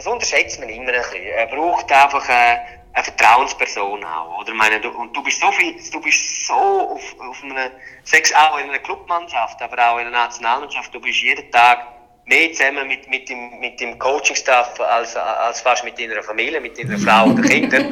das 0.00 0.06
unterschätzt 0.06 0.58
man 0.58 0.70
immer 0.70 0.92
ein 0.92 1.02
bisschen. 1.02 1.26
Er 1.26 1.46
braucht 1.46 1.92
einfach 1.92 2.26
eine, 2.26 2.60
eine 2.94 3.04
Vertrauensperson 3.04 4.02
auch, 4.02 4.40
oder? 4.40 4.54
meine, 4.54 4.80
du, 4.80 4.88
und 4.88 5.14
du 5.14 5.22
bist 5.22 5.40
so 5.40 5.52
viel, 5.52 5.74
du 5.92 6.00
bist 6.00 6.46
so 6.46 6.54
auf, 6.54 7.02
auf 7.20 7.44
einer, 7.44 7.70
sechs 8.04 8.32
auch 8.32 8.58
in 8.58 8.70
einer 8.70 8.78
Clubmannschaft, 8.78 9.60
aber 9.60 9.90
auch 9.90 9.98
in 9.98 10.06
einer 10.06 10.24
Nationalmannschaft, 10.24 10.94
du 10.94 11.00
bist 11.00 11.20
jeden 11.20 11.50
Tag 11.52 11.86
mehr 12.30 12.52
zusammen 12.52 12.86
mit, 12.86 13.08
mit 13.10 13.28
dem, 13.28 13.58
mit 13.58 13.80
dem 13.80 13.98
Coaching-Staff 13.98 14.80
als, 14.80 15.16
als 15.16 15.60
fast 15.60 15.84
mit 15.84 15.98
deiner 15.98 16.22
Familie, 16.22 16.60
mit 16.60 16.78
deiner 16.78 16.96
Frau 16.96 17.26
oder 17.26 17.42
Kindern. 17.42 17.86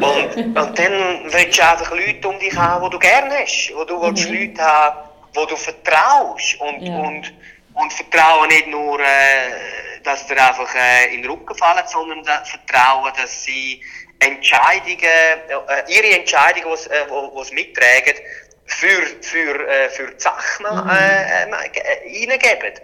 Und, 0.00 0.36
und 0.36 0.78
dann 0.78 1.22
willst 1.24 1.58
du 1.58 1.62
einfach 1.66 1.90
Leute 1.90 2.28
um 2.28 2.38
dich 2.38 2.54
haben, 2.54 2.84
die 2.84 2.90
du 2.90 2.98
gerne 2.98 3.34
hast, 3.38 3.72
wo 3.74 3.84
du 3.84 3.96
mhm. 3.96 4.02
willst 4.02 4.30
Leute 4.30 4.62
haben, 4.62 5.08
wo 5.34 5.46
du 5.46 5.56
vertraust 5.56 6.60
und, 6.60 6.82
ja. 6.82 6.94
und, 6.94 7.32
und 7.74 7.92
Vertrauen 7.92 8.48
nicht 8.48 8.66
nur, 8.66 9.00
äh, 9.00 9.04
dass 10.04 10.26
dir 10.26 10.36
einfach 10.36 10.72
äh, 10.74 11.14
in 11.14 11.22
den 11.22 11.30
Rücken 11.30 11.54
fallen, 11.56 11.84
sondern 11.86 12.22
das 12.22 12.50
Vertrauen, 12.50 13.12
dass 13.16 13.44
sie 13.44 13.82
Entscheidungen, 14.18 15.00
äh, 15.00 15.92
ihre 15.92 16.18
Entscheidungen, 16.18 16.76
die 16.76 16.92
äh, 16.92 17.44
sie 17.44 17.54
mittragen, 17.54 18.14
für, 18.66 19.02
für, 19.20 19.68
äh, 19.68 19.88
für 19.90 20.10
die 20.10 20.20
Sache 20.20 20.62
mhm. 20.62 20.90
äh, 20.90 21.42
äh, 21.42 22.30
reingeben. 22.30 22.74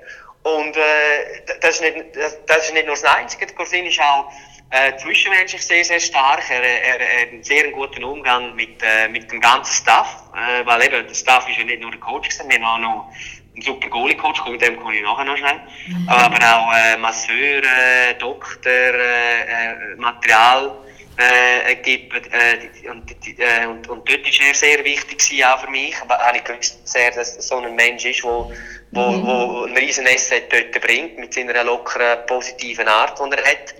Und 0.46 0.76
äh, 0.76 1.42
das, 1.60 1.76
ist 1.76 1.80
nicht, 1.80 2.14
das, 2.14 2.38
das 2.46 2.66
ist 2.66 2.74
nicht 2.74 2.86
nur 2.86 2.94
das 2.94 3.02
Einzige. 3.02 3.46
Corsin 3.48 3.84
ist 3.84 4.00
auch 4.00 4.30
äh, 4.70 4.96
zwischenmenschlich 4.96 5.60
sehr, 5.60 5.84
sehr 5.84 5.98
stark. 5.98 6.40
Er, 6.48 6.62
er, 6.62 7.00
er 7.00 7.22
hat 7.22 7.28
einen 7.32 7.42
sehr 7.42 7.72
guten 7.72 8.04
Umgang 8.04 8.54
mit, 8.54 8.80
äh, 8.80 9.08
mit 9.08 9.32
dem 9.32 9.40
ganzen 9.40 9.72
Staff. 9.72 10.22
Äh, 10.36 10.64
weil 10.64 10.84
eben, 10.84 11.04
der 11.04 11.14
Staff 11.14 11.48
ist 11.48 11.58
ja 11.58 11.64
nicht 11.64 11.82
nur 11.82 11.90
der 11.90 11.98
Coach, 11.98 12.28
gewesen, 12.28 12.48
wir 12.48 12.64
haben 12.64 12.64
auch 12.64 12.78
noch 12.78 13.12
ein 13.56 13.62
super 13.62 13.88
Goalie-Coach, 13.88 14.46
mit 14.46 14.62
dem 14.62 14.76
komme 14.76 14.94
ich 14.94 15.02
nachher 15.02 15.24
noch 15.24 15.36
schnell. 15.36 15.60
Mhm. 15.88 16.08
Aber 16.08 16.36
auch 16.36 16.72
äh, 16.76 16.96
Masseur, 16.96 17.62
äh, 17.64 18.14
Doktor, 18.16 18.70
äh, 18.70 19.40
äh 19.40 19.96
Material 19.96 20.76
äh, 21.18 21.74
gibt. 21.76 22.14
Äh, 22.14 22.88
und, 22.88 23.10
äh, 23.10 23.66
und, 23.66 23.88
und 23.88 24.08
dort 24.08 24.24
war 24.24 24.46
er 24.46 24.54
sehr 24.54 24.84
wichtig 24.84 25.44
auch 25.44 25.60
für 25.60 25.70
mich. 25.70 25.94
Aber 26.00 26.18
habe 26.18 26.38
ich 26.38 26.44
gewusst, 26.44 26.86
sehr, 26.86 27.10
dass 27.10 27.34
so 27.34 27.56
ein 27.56 27.74
Mensch 27.74 28.04
ist, 28.04 28.22
wo, 28.24 28.52
wo, 28.92 29.10
mhm. 29.10 29.26
wo 29.26 29.64
ein 29.64 29.76
riesen 29.76 30.06
Asset 30.06 30.52
dort 30.52 30.80
bringt, 30.80 31.18
mit 31.18 31.34
seiner 31.34 31.64
lockeren, 31.64 32.26
positiven 32.26 32.88
Art, 32.88 33.18
die 33.18 33.36
er 33.36 33.44
hat. 33.44 33.74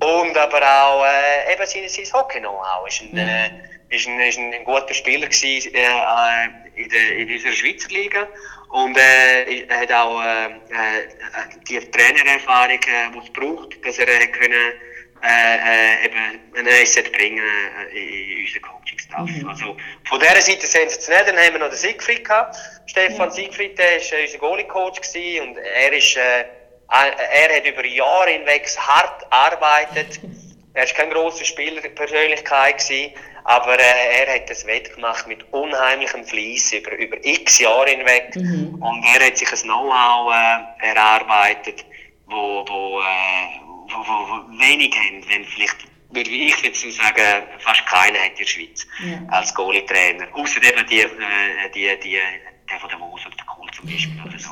Und 0.00 0.36
aber 0.36 0.60
auch 0.62 1.04
äh, 1.04 1.52
eben 1.52 1.66
sein, 1.66 1.88
sein 1.88 2.12
Hockey-Know-how. 2.12 2.88
Ist 2.88 3.02
ein, 3.02 3.16
äh, 3.16 3.50
ist 3.90 4.06
ein, 4.06 4.20
ist 4.20 4.38
ein, 4.38 4.64
guter 4.64 4.92
Spieler 4.92 5.26
gewesen, 5.26 5.74
äh, 5.74 6.80
in, 6.80 6.88
der, 6.88 7.16
in 7.16 7.32
unserer 7.32 7.52
Schweizer 7.52 7.88
Liga. 7.90 8.28
Und 8.70 8.96
äh, 8.96 9.62
er 9.68 9.80
hat 9.80 9.92
auch 9.92 10.20
äh, 10.20 10.46
äh, 10.46 10.50
die 11.68 11.78
Trainererfahrung, 11.78 12.80
äh, 12.80 13.12
die 13.14 13.18
es 13.18 13.32
braucht, 13.32 13.86
dass 13.86 13.98
er 13.98 14.08
äh, 14.08 14.26
können, 14.26 14.72
äh, 15.24 15.56
äh, 15.56 16.04
eben 16.04 16.40
ein 16.56 16.68
Asset 16.68 17.10
bringen 17.12 17.42
äh, 17.42 17.98
in, 17.98 18.38
in 18.38 18.44
unseren 18.44 18.62
Coaching-Staff. 18.62 19.26
Mhm. 19.26 19.48
Also, 19.48 19.76
von 20.06 20.20
dieser 20.20 20.40
Seite 20.40 20.66
sensationell. 20.66 21.24
Dann 21.24 21.38
haben 21.38 21.52
wir 21.54 21.60
noch 21.60 21.70
den 21.70 21.78
Siegfried 21.78 22.24
gehabt. 22.24 22.56
Stefan 22.86 23.28
mhm. 23.28 23.32
Siegfried, 23.32 23.78
der 23.78 24.00
war 24.00 24.18
äh, 24.18 24.24
unser 24.24 24.38
Goalie-Coach 24.38 25.00
und 25.40 25.56
er 25.56 25.92
ist, 25.92 26.16
äh, 26.16 26.44
er 26.88 27.56
hat 27.56 27.66
über 27.66 27.84
Jahre 27.86 28.30
hinweg 28.30 28.68
hart 28.76 29.22
gearbeitet. 29.22 30.20
Er 30.76 30.88
war 30.88 30.92
keine 30.92 31.14
grosse 31.14 31.44
Spielerpersönlichkeit, 31.44 32.78
gewesen, 32.78 33.12
aber 33.44 33.78
äh, 33.78 34.24
er 34.24 34.34
hat 34.34 34.50
das 34.50 34.66
wettgemacht 34.66 35.24
mit 35.28 35.44
unheimlichem 35.52 36.24
Fleiss 36.24 36.72
über, 36.72 36.90
über 36.96 37.16
x 37.22 37.60
Jahre 37.60 37.90
hinweg. 37.90 38.34
Mhm. 38.34 38.82
Und 38.82 39.04
er 39.04 39.24
hat 39.24 39.38
sich 39.38 39.52
ein 39.52 39.58
Know-how 39.60 40.34
äh, 40.34 40.86
erarbeitet, 40.88 41.84
wo, 42.26 42.64
wo, 42.66 43.00
äh, 43.02 43.63
wo, 43.88 43.98
wo, 43.98 44.58
wenig 44.58 44.94
haben, 44.96 45.24
wenn 45.28 45.44
vielleicht 45.44 45.76
würde 46.10 46.30
ich 46.30 46.56
jetzt 46.62 46.80
sagen, 46.96 47.42
fast 47.58 47.84
keiner 47.86 48.18
hat 48.20 48.30
in 48.30 48.36
der 48.38 48.44
Schweiz 48.46 48.86
ja. 49.04 49.20
als 49.28 49.52
Goalie-Trainer. 49.54 50.28
Außer 50.32 50.62
eben 50.62 50.86
die, 50.86 51.00
äh, 51.00 51.08
die, 51.74 51.90
die, 52.02 52.18
der 52.70 52.78
von 52.78 52.88
der 52.88 53.00
Wos 53.00 53.26
oder 53.26 53.36
der 53.36 53.46
Kohl 53.46 53.68
zum 53.72 53.86
Beispiel 53.86 54.20
oder 54.24 54.38
so. 54.38 54.50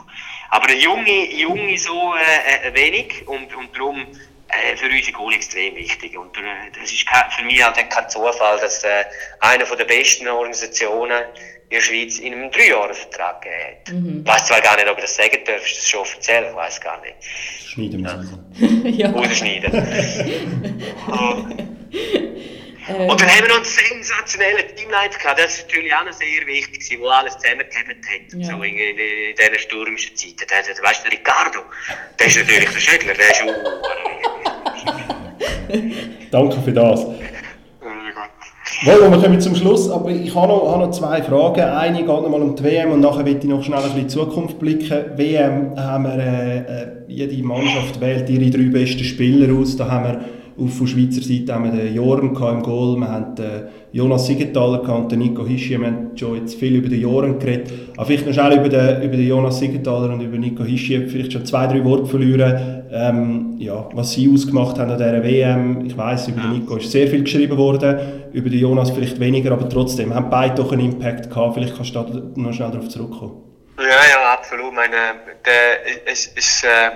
Aber 0.50 0.72
junge, 0.72 1.32
junge 1.32 1.78
so 1.78 2.14
äh, 2.14 2.68
äh, 2.68 2.74
wenig 2.74 3.26
und, 3.26 3.54
und 3.54 3.74
darum 3.74 4.06
äh, 4.48 4.76
für 4.76 4.86
unsere 4.86 5.12
Goal 5.12 5.32
extrem 5.34 5.74
wichtig. 5.76 6.16
Und 6.16 6.36
äh, 6.36 6.70
das 6.78 6.92
ist 6.92 7.06
für 7.30 7.44
mich 7.44 7.62
halt 7.64 7.90
kein 7.90 8.10
Zufall, 8.10 8.58
dass 8.60 8.84
äh, 8.84 9.04
einer 9.40 9.64
der 9.64 9.84
besten 9.84 10.28
Organisationen 10.28 11.24
in 11.72 11.78
der 11.78 11.84
Schweiz 11.84 12.18
in 12.18 12.34
einem 12.34 12.50
Dreijahresvertrag 12.50 13.40
gegeben 13.40 13.64
hat. 13.64 13.90
Mhm. 13.92 14.20
Ich 14.20 14.26
weiß 14.26 14.46
zwar 14.46 14.60
gar 14.60 14.76
nicht, 14.76 14.90
ob 14.90 14.98
ich 14.98 15.04
das 15.04 15.16
sagen 15.16 15.38
darf, 15.46 15.66
ist 15.66 15.78
das 15.78 15.88
schon 15.88 16.00
offiziell? 16.00 16.48
Ich 16.50 16.54
weiß 16.54 16.82
gar 16.82 17.00
nicht. 17.00 17.14
Schneiden 17.66 18.02
wir 18.02 18.20
es 18.20 18.28
ja. 18.98 19.10
Rausschneiden. 19.10 19.72
Ähm. 22.88 23.08
Und 23.08 23.20
dann 23.20 23.28
haben 23.28 23.42
wir 23.42 23.48
noch 23.48 23.56
einen 23.56 23.64
sensationellen 23.64 24.74
Teamleiter 24.74 25.16
gehabt. 25.16 25.38
Das 25.38 25.56
ist 25.56 25.68
natürlich 25.68 25.94
auch 25.94 26.04
noch 26.04 26.12
sehr 26.12 26.44
wichtig, 26.46 26.98
wo 26.98 27.06
alles 27.08 27.38
zusammengeklebt 27.38 28.04
hat. 28.04 28.32
Ja. 28.34 28.46
So 28.46 28.60
in, 28.62 28.76
in, 28.76 28.98
in 28.98 29.36
diesen 29.36 29.58
stürmischen 29.58 30.16
Zeiten. 30.16 30.44
Der, 30.50 30.62
der, 30.62 30.82
weißt 30.82 31.06
du, 31.06 31.10
Ricardo, 31.10 31.60
der 32.18 32.26
ist 32.26 32.38
natürlich 32.38 32.70
der 32.70 32.80
Schödler, 32.80 33.14
der 33.14 33.30
ist 33.30 33.44
Danke 36.32 36.60
für 36.62 36.72
das. 36.72 37.06
Wohl, 38.80 39.12
wir 39.12 39.18
kommen 39.18 39.40
zum 39.40 39.54
Schluss, 39.54 39.88
aber 39.88 40.10
ich 40.10 40.34
habe 40.34 40.48
noch, 40.48 40.72
habe 40.72 40.86
noch 40.86 40.90
zwei 40.90 41.22
Fragen. 41.22 41.60
Eine 41.60 41.98
geht 41.98 42.06
noch 42.08 42.28
mal 42.28 42.42
um 42.42 42.56
die 42.56 42.64
WM 42.64 42.90
und 42.90 43.00
nachher 43.00 43.22
möchte 43.22 43.46
ich 43.46 43.52
noch 43.52 43.62
schnell 43.62 43.78
ein 43.78 43.84
bisschen 43.84 43.98
in 44.00 44.06
die 44.08 44.12
Zukunft 44.12 44.58
blicken. 44.58 45.04
WM 45.14 45.76
haben 45.76 46.02
wir, 46.04 46.18
äh, 46.18 46.58
äh, 46.58 46.86
jede 47.06 47.40
Mannschaft 47.44 48.00
wählt 48.00 48.28
ihre 48.28 48.50
drei 48.50 48.70
besten 48.70 49.04
Spieler 49.04 49.56
aus. 49.56 49.76
Da 49.76 49.88
haben 49.88 50.04
wir 50.04 50.20
auf 50.58 50.78
der 50.80 50.86
Schweizer 50.86 51.22
Seite 51.22 51.54
haben 51.54 51.64
wir 51.64 51.70
den 51.70 51.94
Joran 51.94 52.28
im 52.28 52.62
Goal, 52.62 52.96
wir 52.98 53.08
haben 53.08 53.34
den 53.36 53.62
Jonas 53.92 54.26
Siegenthaler 54.26 54.96
und 54.96 55.12
den 55.12 55.20
Nico 55.20 55.46
Hischi. 55.46 55.78
Wir 55.78 55.86
haben 55.86 56.10
schon 56.16 56.36
jetzt 56.36 56.56
viel 56.56 56.74
über 56.74 56.88
den 56.88 57.00
Joran 57.00 57.38
geredet. 57.38 57.72
Aber 57.96 58.06
vielleicht 58.06 58.26
noch 58.26 58.34
schnell 58.34 58.58
über 58.58 58.68
den, 58.68 59.02
über 59.02 59.16
den 59.16 59.28
Jonas 59.28 59.60
Siegenthaler 59.60 60.12
und 60.12 60.22
über 60.22 60.36
Nico 60.36 60.64
Hischi 60.64 61.06
vielleicht 61.06 61.32
schon 61.32 61.44
zwei, 61.46 61.66
drei 61.68 61.84
Worte 61.84 62.06
verlieren, 62.06 62.81
ähm, 62.92 63.56
ja, 63.58 63.88
was 63.92 64.12
sie 64.12 64.30
ausgemacht 64.32 64.78
haben 64.78 64.90
an 64.90 64.98
dieser 64.98 65.22
WM. 65.22 65.86
Ich 65.86 65.96
weiss, 65.96 66.28
über 66.28 66.42
den 66.42 66.52
Nico 66.52 66.76
ist 66.76 66.90
sehr 66.90 67.08
viel 67.08 67.22
geschrieben 67.22 67.56
worden, 67.56 68.28
über 68.32 68.50
den 68.50 68.58
Jonas 68.58 68.90
vielleicht 68.90 69.18
weniger, 69.18 69.52
aber 69.52 69.68
trotzdem 69.68 70.14
haben 70.14 70.28
beide 70.28 70.54
doch 70.56 70.72
einen 70.72 70.92
Impact 70.92 71.30
gehabt. 71.30 71.54
Vielleicht 71.54 71.74
kannst 71.74 71.94
du 71.94 72.02
da 72.02 72.22
noch 72.36 72.52
schnell 72.52 72.70
darauf 72.70 72.88
zurückkommen. 72.88 73.42
Ja, 73.78 73.84
ja, 73.84 74.32
absolut. 74.34 74.74
Meine, 74.74 74.96
der, 75.44 76.06
es, 76.06 76.30
es, 76.36 76.64
äh, 76.64 76.90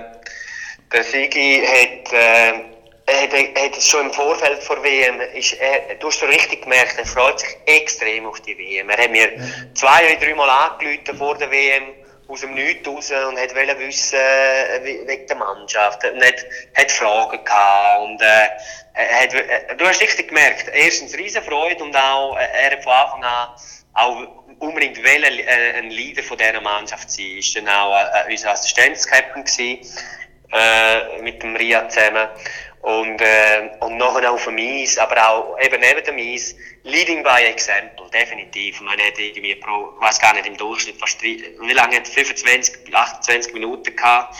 der 0.93 1.03
Sigi 1.03 1.61
hat... 1.65 2.13
Äh, 2.13 2.77
hat, 3.09 3.31
hat 3.31 3.81
schon 3.81 4.07
im 4.07 4.11
Vorfeld 4.11 4.61
vor 4.63 4.83
WM, 4.83 5.21
ist, 5.33 5.53
er, 5.53 5.95
du 5.95 6.07
hast 6.07 6.21
richtig 6.23 6.63
gemerkt, 6.63 6.95
er 6.97 7.05
freut 7.05 7.39
sich 7.39 7.55
extrem 7.65 8.25
auf 8.25 8.41
die 8.41 8.57
WM. 8.57 8.89
Er 8.89 8.97
hat 8.97 9.11
mir 9.11 9.29
zwei 9.75 10.05
oder 10.05 10.25
dreimal 10.25 10.49
angerufen 10.49 11.17
vor 11.17 11.37
der 11.37 11.49
WM, 11.49 11.83
aus 12.27 12.41
dem 12.41 12.53
Nichts 12.53 12.87
raus 12.87 13.11
und 13.11 13.39
hat 13.39 13.55
wollte 13.55 13.79
wissen, 13.79 14.19
wegen 14.83 15.27
der 15.27 15.35
Mannschaft. 15.35 16.03
Und 16.05 16.23
hat, 16.23 16.45
hat 16.75 16.91
Fragen 16.91 17.43
gehabt 17.43 18.01
und, 18.03 18.21
äh, 18.21 18.47
er 18.93 19.21
hat, 19.21 19.33
äh, 19.33 19.75
du 19.75 19.87
hast 19.87 20.01
richtig 20.01 20.29
gemerkt, 20.29 20.69
erstens 20.73 21.15
riesen 21.15 21.43
Freude 21.43 21.83
und 21.83 21.95
auch, 21.95 22.35
äh, 22.37 22.47
er 22.63 22.71
hat 22.71 22.83
von 22.83 22.93
Anfang 22.93 23.23
an 23.23 23.49
auch 23.93 24.27
unbedingt 24.59 24.97
wollen, 24.97 25.39
äh, 25.39 25.77
ein 25.77 25.89
Leader 25.89 26.23
von 26.23 26.37
dieser 26.37 26.61
Mannschaft 26.61 27.09
sein. 27.09 27.37
Ist 27.37 27.55
dann 27.55 27.67
auch 27.67 27.95
äh, 27.95 28.31
unser 28.31 28.51
Assistenzkapitän 28.51 29.43
gewesen, 29.43 30.03
äh, 30.53 31.21
mit 31.21 31.41
dem 31.43 31.55
Ria 31.55 31.87
zusammen. 31.89 32.27
Und, 32.81 33.21
äh, 33.21 33.69
und 33.79 33.97
nachher 33.97 34.31
auf 34.31 34.45
dem 34.45 34.57
Eis, 34.57 34.97
aber 34.97 35.29
auch 35.29 35.59
eben 35.59 35.81
neben 35.81 36.03
dem 36.05 36.17
Eis, 36.17 36.55
leading 36.83 37.23
by 37.23 37.43
example, 37.43 38.09
definitiv. 38.13 38.79
Man 38.81 38.99
hat 38.99 39.17
irgendwie 39.17 39.55
pro, 39.55 39.93
ich 39.95 40.01
weiß 40.01 40.19
gar 40.21 40.33
nicht, 40.33 40.45
im 40.45 40.55
Durchschnitt 40.57 40.97
fast, 40.97 41.21
wie 41.21 41.73
lange 41.73 41.97
hat 41.97 42.07
25, 42.07 42.95
28 42.95 43.53
Minuten 43.53 43.95
gehabt? 43.95 44.35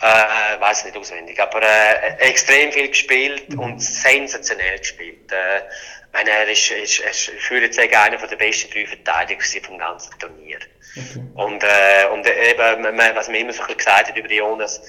Äh, 0.00 0.60
weiß 0.60 0.84
nicht 0.84 0.96
auswendig, 0.96 1.40
aber 1.40 1.62
äh, 1.62 2.16
extrem 2.18 2.72
viel 2.72 2.88
gespielt 2.88 3.54
und 3.54 3.80
sensationell 3.80 4.78
gespielt. 4.78 5.30
Äh, 5.30 5.58
ich 5.58 6.12
meine, 6.12 6.30
er 6.30 6.48
ist, 6.48 6.70
ist, 6.72 6.98
ist 6.98 7.28
ich 7.28 7.50
würde 7.50 7.72
sagen, 7.72 7.94
einer 7.94 8.18
der 8.18 8.36
besten 8.36 8.70
drei 8.72 8.86
Verteidiger 8.86 9.42
vom 9.64 9.78
ganzen 9.78 10.10
Turnier. 10.18 10.58
Okay. 10.96 11.22
Und, 11.34 11.62
äh, 11.62 12.06
und 12.12 12.26
eben, 12.26 12.84
was 13.14 13.28
man 13.28 13.36
immer 13.36 13.52
so 13.52 13.62
ein 13.62 13.68
bisschen 13.68 13.76
gesagt 13.78 14.08
hat 14.08 14.16
über 14.16 14.30
Jonas, 14.30 14.82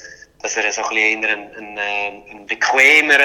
dass 0.44 0.58
er 0.58 0.72
so 0.74 0.84
ein 0.84 0.90
bisschen 0.90 1.26
ein, 1.26 1.78
ein, 1.78 2.24
ein 2.30 2.46
bequemer, 2.46 3.18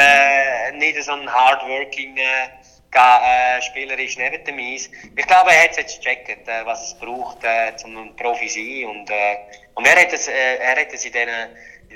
nicht 0.74 1.02
so 1.02 1.12
ein 1.12 1.30
hardworking 1.30 2.16
äh, 2.16 2.48
äh, 2.94 3.60
Spieler 3.62 3.98
ist 3.98 4.18
neben 4.18 4.42
dem 4.44 4.58
Eis. 4.58 4.88
Ich 5.16 5.26
glaube, 5.26 5.50
er 5.50 5.64
hat 5.64 5.72
es 5.72 5.76
jetzt 5.78 6.02
gecheckt, 6.02 6.46
was 6.64 6.92
es 6.92 6.98
braucht, 6.98 7.42
äh, 7.42 7.72
um 7.84 8.14
Profi 8.16 8.46
zu 8.46 8.54
sein. 8.54 8.84
Und, 8.86 9.10
äh, 9.10 9.36
und 9.74 9.86
er 9.86 10.00
hat 10.00 10.12
es, 10.12 10.28
er 10.28 10.80
hat 10.80 10.92
es 10.92 11.04
in 11.04 11.12
diesen 11.12 11.28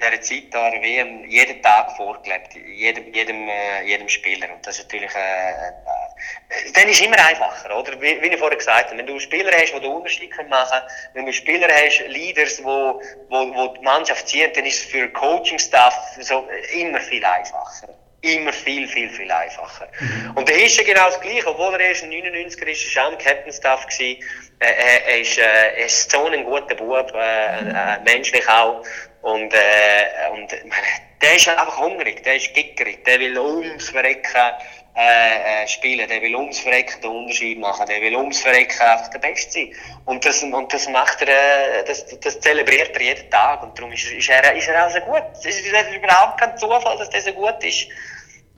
dieser 0.03 0.21
Zeit 0.21 0.45
da 0.53 0.71
der 0.71 0.83
WM 0.83 1.25
jeden 1.29 1.63
Tag 1.63 1.97
vorgelebt, 1.97 2.55
jedem, 2.55 3.13
jedem, 3.13 3.49
äh, 3.49 3.83
jedem 3.85 4.09
Spieler. 4.09 4.53
Und 4.53 4.67
das 4.67 4.79
ist 4.79 4.85
natürlich, 4.85 5.15
äh, 5.15 5.51
äh, 5.51 6.73
dann 6.75 6.89
ist 6.89 7.01
es 7.01 7.07
immer 7.07 7.19
einfacher, 7.19 7.77
oder? 7.77 8.01
Wie, 8.01 8.21
wie 8.21 8.27
ich 8.27 8.39
vorher 8.39 8.59
gesagt 8.59 8.89
habe, 8.89 8.99
wenn 8.99 9.07
du 9.07 9.19
Spieler 9.19 9.53
hast, 9.53 9.73
die 9.73 9.81
den 9.81 9.93
Unterschied 9.93 10.31
machen 10.49 10.71
können, 10.71 10.83
wenn 11.15 11.27
du 11.27 11.33
Spieler 11.33 11.69
hast, 11.69 12.01
Leaders, 12.09 12.63
wo, 12.65 13.01
wo, 13.29 13.55
wo 13.55 13.69
die 13.75 13.81
Mannschaft 13.83 14.29
ziehen, 14.29 14.51
dann 14.55 14.67
ist 14.67 14.85
es 14.85 14.91
für 14.91 15.09
Coaching-Staff 15.09 16.19
so 16.21 16.49
immer 16.75 17.01
viel 17.01 17.25
einfacher 17.25 17.89
immer 18.23 18.53
viel, 18.53 18.87
viel, 18.87 19.11
viel 19.11 19.31
einfacher. 19.31 19.89
Mhm. 19.99 20.37
Und 20.37 20.49
der 20.49 20.65
ist 20.65 20.77
ja 20.77 20.85
genau 20.85 21.07
das 21.07 21.21
Gleiche, 21.21 21.47
obwohl 21.49 21.75
er 21.75 21.81
erst 21.81 22.05
99er 22.05 22.67
ist, 22.67 22.85
ist 22.85 22.99
auch 22.99 23.19
Captain 23.19 23.53
Staff 23.53 23.87
gewesen. 23.87 24.23
Äh, 24.61 24.67
er, 24.67 25.07
er, 25.07 25.21
ist, 25.21 25.39
äh, 25.39 25.43
er 25.43 25.87
ist 25.87 26.11
so 26.11 26.27
ein 26.27 26.45
guter 26.45 26.75
Bub, 26.77 27.13
äh, 27.15 27.59
äh, 27.59 27.99
menschlich 28.05 28.49
auch. 28.49 28.85
Und, 29.23 29.55
äh, 29.55 30.31
und 30.33 30.51
meine, 30.69 30.87
der 31.23 31.37
ist 31.37 31.49
einfach 31.49 31.79
hungrig, 31.79 32.25
der 32.25 32.37
ist 32.37 32.53
gickerig, 32.55 33.05
der 33.05 33.21
will 33.21 33.39
ums 33.39 33.89
Verrecken 33.89 34.53
äh, 34.97 35.63
äh, 35.63 35.69
spielen, 35.69 36.09
der 36.09 36.21
will 36.21 36.35
ums 36.35 36.59
Verrecken 36.59 37.01
den 37.01 37.11
Unterschied 37.11 37.59
machen, 37.59 37.87
der 37.87 38.01
will 38.01 38.17
ums 38.17 38.41
Verrecken 38.41 38.81
einfach 38.81 39.09
der 39.09 39.21
Beste 39.21 39.53
sein. 39.53 39.73
Und 40.07 40.25
das, 40.25 40.43
und 40.43 40.73
das 40.73 40.89
macht 40.89 41.23
er, 41.23 41.29
äh, 41.29 41.85
das, 41.85 42.05
das 42.19 42.41
zelebriert 42.41 42.97
er 42.97 43.01
jeden 43.01 43.31
Tag 43.31 43.63
und 43.63 43.79
darum 43.79 43.93
ist, 43.93 44.11
ist, 44.11 44.29
er, 44.29 44.55
ist 44.55 44.69
er 44.69 44.87
auch 44.87 44.91
so 44.91 44.99
gut. 45.01 45.23
Es 45.35 45.47
ist, 45.47 45.61
ist 45.61 45.95
überhaupt 45.95 46.41
kein 46.41 46.59
Zufall, 46.59 46.99
dass 46.99 47.11
der 47.11 47.23
so 47.23 47.33
gut 47.33 47.63
ist. 47.63 47.87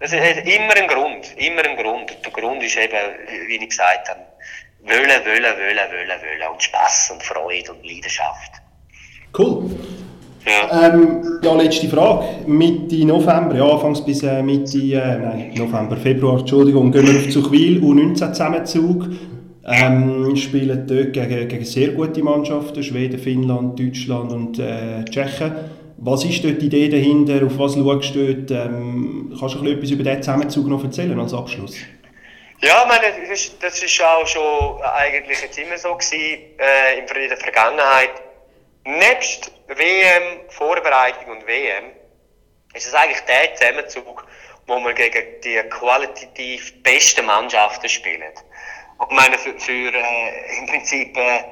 Das 0.01 0.13
ist 0.13 0.23
immer 0.23 0.75
ein 0.77 0.89
Grund, 0.89 1.37
immer 1.37 1.63
ein 1.63 1.77
Grund. 1.77 2.11
Und 2.11 2.25
der 2.25 2.33
Grund 2.33 2.63
ist 2.63 2.77
eben, 2.77 2.99
wie 3.47 3.57
ich 3.57 3.69
gesagt 3.69 4.09
habe, 4.09 4.21
wollen, 4.81 5.25
wollen, 5.25 5.27
wollen, 5.27 5.91
wollen, 5.93 6.21
wollen 6.23 6.51
und 6.51 6.63
Spass 6.63 7.11
und 7.11 7.23
Freude 7.23 7.73
und 7.73 7.85
Leidenschaft. 7.85 8.53
Cool. 9.37 9.94
Ja. 10.47 10.89
Ähm, 10.89 11.41
ja, 11.43 11.55
letzte 11.55 11.89
Frage. 11.89 12.25
Mitte 12.47 13.05
November, 13.05 13.57
ja, 13.57 13.65
anfangs 13.65 14.05
bis 14.05 14.23
äh, 14.23 14.43
Mitte, 14.43 14.79
äh, 14.79 15.19
nein, 15.19 15.53
November, 15.57 15.97
Februar, 15.97 16.41
Entschuldigung, 16.41 16.93
gehen 16.93 17.07
wir 17.07 17.19
auf 17.19 17.29
Zuchwil, 17.31 17.83
U19-Zusammenzug. 17.83 19.07
Ähm, 19.67 20.37
spielen 20.37 20.87
dort 20.87 21.13
gegen, 21.15 21.49
gegen 21.49 21.65
sehr 21.65 21.89
gute 21.89 22.23
Mannschaften, 22.23 22.83
Schweden, 22.83 23.19
Finnland, 23.19 23.79
Deutschland 23.79 24.31
und 24.31 24.59
äh, 24.59 25.05
Tschechien. 25.07 25.53
Was 25.97 26.25
ist 26.25 26.45
dort 26.45 26.61
die 26.61 26.67
Idee 26.67 26.91
dahinter? 26.91 27.47
Auf 27.47 27.59
was 27.59 27.75
schaust 27.75 28.15
du 28.15 28.35
dort? 28.35 28.51
Ähm, 28.51 29.35
kannst 29.39 29.55
du 29.55 29.67
etwas 29.67 29.91
über 29.91 30.03
diesen 30.03 30.23
Zusammenzug 30.23 30.67
noch 30.69 30.85
erzählen 30.85 31.19
als 31.19 31.33
Abschluss? 31.33 31.77
Ja, 32.61 32.85
meine, 32.87 33.05
das, 33.61 33.83
ist, 33.83 34.03
auch 34.03 34.27
schon 34.27 34.83
eigentlich 34.83 35.41
jetzt 35.41 35.59
immer 35.59 35.79
so 35.79 35.95
gewesen, 35.95 36.15
äh, 36.59 36.99
in 36.99 37.29
der 37.29 37.37
Vergangenheit. 37.39 38.11
Nebst 38.85 39.51
WM, 39.67 40.49
Vorbereitung 40.49 41.37
und 41.37 41.47
WM, 41.47 41.93
ist 42.75 42.87
es 42.87 42.95
eigentlich 42.95 43.21
der 43.21 43.55
Zusammenzug, 43.55 44.27
wo 44.67 44.79
man 44.79 44.95
gegen 44.95 45.41
die 45.43 45.57
qualitativ 45.71 46.83
besten 46.83 47.27
Mannschaften 47.27 47.89
spielt. 47.89 48.45
Und 48.99 49.11
ich 49.11 49.17
meine, 49.17 49.39
für, 49.39 49.59
für 49.59 49.93
äh, 49.95 50.59
im 50.59 50.67
Prinzip 50.67 51.17
äh, 51.17 51.45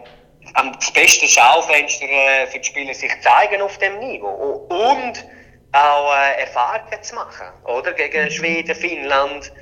das 0.54 0.92
beste 0.92 1.26
Schaufenster 1.26 2.06
äh, 2.06 2.46
für 2.46 2.58
die 2.58 2.64
Spieler 2.64 2.94
sich 2.94 3.12
zeigen 3.20 3.62
auf 3.62 3.78
dem 3.78 3.98
Niveau 3.98 4.66
und 4.68 5.26
auch 5.72 6.14
äh, 6.14 6.40
Erfahrungen 6.40 7.02
zu 7.02 7.14
machen, 7.14 7.46
oder? 7.64 7.92
Gegen 7.92 8.30
Schweden, 8.30 8.74
Finnland, 8.74 9.52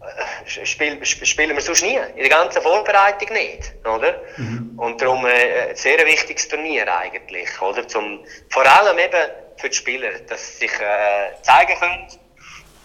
äh, 0.00 0.66
spiel, 0.66 1.04
spielen 1.04 1.54
wir 1.54 1.60
sonst 1.60 1.82
nie. 1.82 1.96
In 1.96 2.20
der 2.20 2.28
ganzen 2.28 2.62
Vorbereitung 2.62 3.32
nicht, 3.32 3.72
oder? 3.84 4.14
Mhm. 4.36 4.72
Und 4.76 5.00
darum 5.00 5.26
äh, 5.26 5.70
ein 5.70 5.76
sehr 5.76 5.98
wichtiges 6.06 6.48
Turnier 6.48 6.86
eigentlich, 6.92 7.48
oder? 7.60 7.86
Zum, 7.86 8.20
vor 8.48 8.64
allem 8.66 8.98
eben 8.98 9.30
für 9.56 9.68
die 9.68 9.76
Spieler, 9.76 10.10
dass 10.28 10.58
sie 10.58 10.66
sich 10.66 10.80
äh, 10.80 11.42
zeigen 11.42 11.78
können 11.78 12.06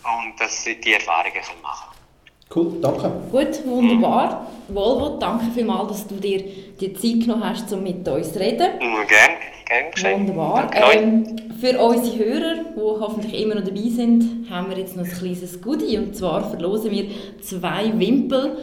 und 0.04 0.40
dass 0.40 0.64
sie 0.64 0.80
die 0.80 0.94
Erfahrungen 0.94 1.34
können 1.34 1.62
machen 1.62 1.96
Cool, 2.54 2.80
danke. 2.80 3.12
Gut, 3.32 3.66
wunderbar. 3.66 4.48
Mhm. 4.68 4.76
Volvo, 4.76 5.18
danke 5.18 5.46
vielmals, 5.54 5.88
dass 5.88 6.08
du 6.08 6.16
dir 6.16 6.44
die 6.80 6.94
Zeit 6.94 7.22
genommen 7.22 7.44
hast, 7.44 7.72
um 7.74 7.82
mit 7.82 8.08
uns 8.08 8.34
zu 8.34 8.40
reden. 8.40 8.78
Mhm, 8.80 9.08
gerne. 9.08 9.55
Gern 9.66 9.92
Wunderbar. 10.20 10.70
Ähm, 10.74 11.26
für 11.60 11.78
unsere 11.80 12.18
Hörer, 12.18 12.56
die 12.76 12.80
hoffentlich 12.80 13.42
immer 13.42 13.56
noch 13.56 13.64
dabei 13.64 13.90
sind, 13.90 14.48
haben 14.50 14.70
wir 14.70 14.78
jetzt 14.78 14.96
noch 14.96 15.06
ein 15.06 15.12
kleines 15.12 15.60
Goodie. 15.60 15.98
Und 15.98 16.16
zwar 16.16 16.48
verlosen 16.48 16.92
wir 16.92 17.08
zwei 17.42 17.92
Wimpel 17.98 18.58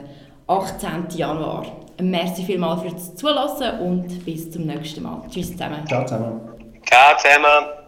18. 0.49 1.15
Januar. 1.15 1.63
Merci 2.01 2.43
vielmals 2.43 2.81
fürs 2.81 3.15
Zulassen 3.15 3.79
und 3.81 4.25
bis 4.25 4.49
zum 4.49 4.65
nächsten 4.65 5.03
Mal. 5.03 5.21
Tschüss 5.29 5.51
zusammen. 5.51 5.85
Ciao 5.87 6.03
zusammen. 6.05 6.41
Ciao 6.85 7.17
zusammen. 7.17 7.78